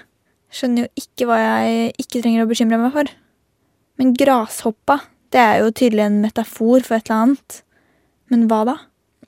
[0.54, 3.12] Skjønner jo ikke hva jeg ikke trenger å bekymre meg for.
[4.02, 5.00] Men grashoppa,
[5.34, 7.62] det er jo tydelig en metafor for et eller annet.
[8.34, 8.76] Men hva da?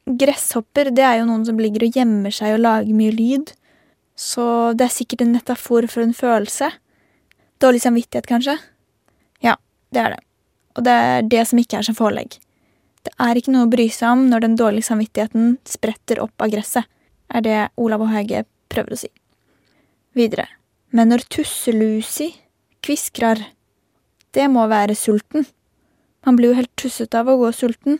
[0.05, 3.53] Gresshopper, det er jo noen som ligger og gjemmer seg og lager mye lyd.
[4.16, 6.72] Så det er sikkert en metafor for en følelse.
[7.59, 8.55] Dårlig samvittighet, kanskje?
[9.43, 9.57] Ja,
[9.91, 10.22] det er det.
[10.76, 12.38] Og det er det som ikke er som forelegg.
[13.05, 16.51] Det er ikke noe å bry seg om når den dårlige samvittigheten spretter opp av
[16.51, 16.88] gresset,
[17.30, 19.11] er det Olav og Hauge prøver å si.
[20.18, 20.47] Videre.
[20.95, 22.32] Men når tusselusi
[22.86, 23.41] kviskrar,
[24.36, 25.45] det må være sulten.
[26.26, 27.99] Man blir jo helt tussete av å gå sulten.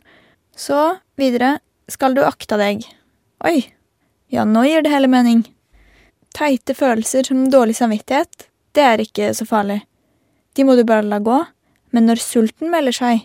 [0.56, 1.58] Så videre
[1.92, 2.86] skal du akta deg.
[3.46, 3.60] Oi,
[4.34, 5.44] ja, nå gir det hele mening.
[6.36, 9.82] Teite følelser som dårlig samvittighet, det er ikke så farlig.
[10.56, 11.44] De må du bare la gå.
[11.96, 13.22] Men når sulten melder seg,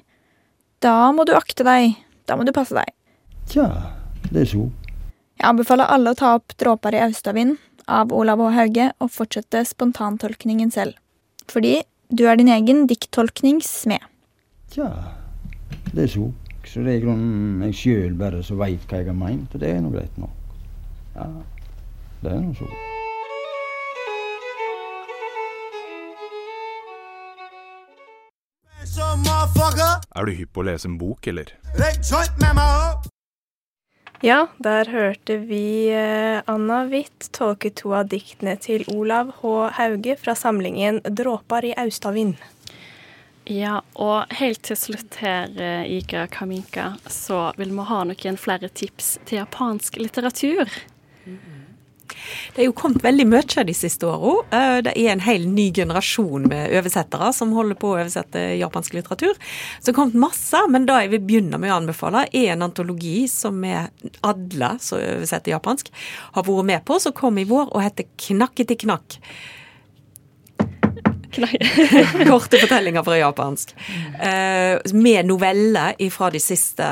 [0.79, 1.97] da må du akte deg.
[2.31, 2.93] Da må du passe deg.
[3.51, 3.67] Tja,
[4.31, 4.67] det er så.
[5.41, 7.59] Jeg anbefaler alle å ta opp 'Dråper i Austavind'
[7.91, 8.51] av Olav H.
[8.55, 10.95] Hauge og fortsette spontantolkningen selv.
[11.51, 11.81] Fordi
[12.15, 14.07] du er din egen dikttolkningssmed.
[14.71, 14.91] Tja,
[15.91, 16.29] det er så.
[16.63, 19.65] Så det er i grunnen jeg sjøl bare som veit hva jeg har meint, og
[19.65, 20.55] det er nå greit nok.
[21.17, 21.27] Ja,
[22.23, 22.71] det er nå så.
[29.41, 31.49] Er du hypp på å lese en bok, eller?
[34.21, 39.53] Ja, der hørte vi eh, Anna Witt tolke to av diktene til Olav H.
[39.79, 42.37] Hauge fra samlingen 'Dråpar i Austavind'.
[43.49, 48.69] Ja, og helt til slutt her, eh, Ika Kaminka, så vil vi ha noen flere
[48.69, 50.69] tips til japansk litteratur.
[52.55, 54.81] Det er jo kommet veldig mye de siste åra.
[54.85, 59.39] Det er en hel ny generasjon med oversettere som holder på å oversette japansk litteratur.
[59.79, 62.67] Så det har kommet masse, men det jeg vil begynne med å anbefale, er en
[62.67, 63.89] antologi som er
[64.27, 65.91] alle som oversetter japansk,
[66.35, 69.19] har vært med på, som kom i vår og heter Knakketi knakk.
[72.31, 73.75] Korte fortellinger fra japansk.
[74.21, 76.87] Eh, med noveller fra de siste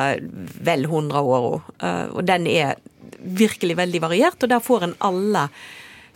[0.63, 1.61] vel 100 åra.
[1.83, 2.79] Eh, og den er
[3.19, 5.49] virkelig veldig variert, og der får en alle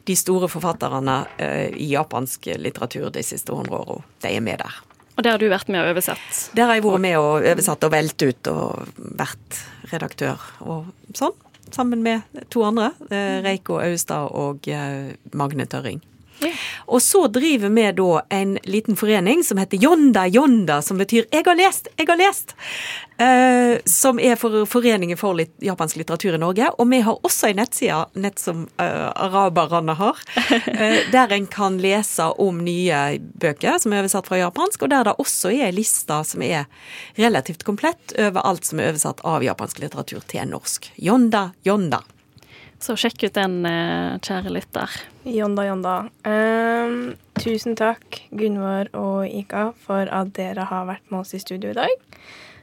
[0.05, 4.01] de store forfatterne eh, i japansk litteratur de siste 100 åra.
[4.25, 4.81] De er med der.
[5.13, 6.29] Og der har du vært med og oversatt?
[6.57, 9.59] Der har jeg vært med og oversatt og velt ut og vært
[9.93, 11.37] redaktør og sånn.
[11.73, 12.91] Sammen med to andre.
[13.45, 14.67] Reiko Austad og
[15.37, 16.03] Magne Tørring.
[16.87, 21.45] Og så driver vi da en liten forening som heter Jonda Jonda, som betyr 'jeg
[21.47, 22.55] har lest, jeg har lest'.
[23.23, 26.71] Uh, som er for Foreningen for litt, japansk litteratur i Norge.
[26.79, 30.19] Og vi har også ei nettside, nett som uh, araberne har,
[30.51, 35.05] uh, der en kan lese om nye bøker som er oversatt fra japansk, og der
[35.05, 36.67] det også er ei liste som er
[37.21, 40.91] relativt komplett over alt som er oversatt av japansk litteratur til norsk.
[40.97, 42.03] Jonda Jonda.
[42.83, 43.61] Så sjekk ut den,
[44.25, 45.03] kjære lytter.
[45.25, 45.97] Jonda, jonda.
[46.27, 51.71] Um, tusen takk, Gunvor og Ika, for at dere har vært med oss i studio
[51.71, 51.93] i dag.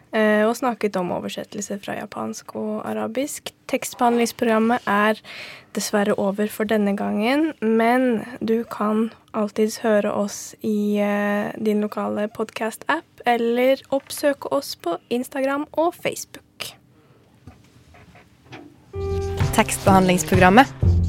[0.10, 3.54] Uh, og snakket om oversettelse fra japansk og arabisk.
[3.72, 5.22] Tekstbehandlingsprogrammet er
[5.78, 12.28] dessverre over for denne gangen, men du kan alltids høre oss i uh, din lokale
[12.28, 16.74] podkast-app, eller oppsøke oss på Instagram og Facebook.
[19.56, 21.09] Tekstbehandlingsprogrammet.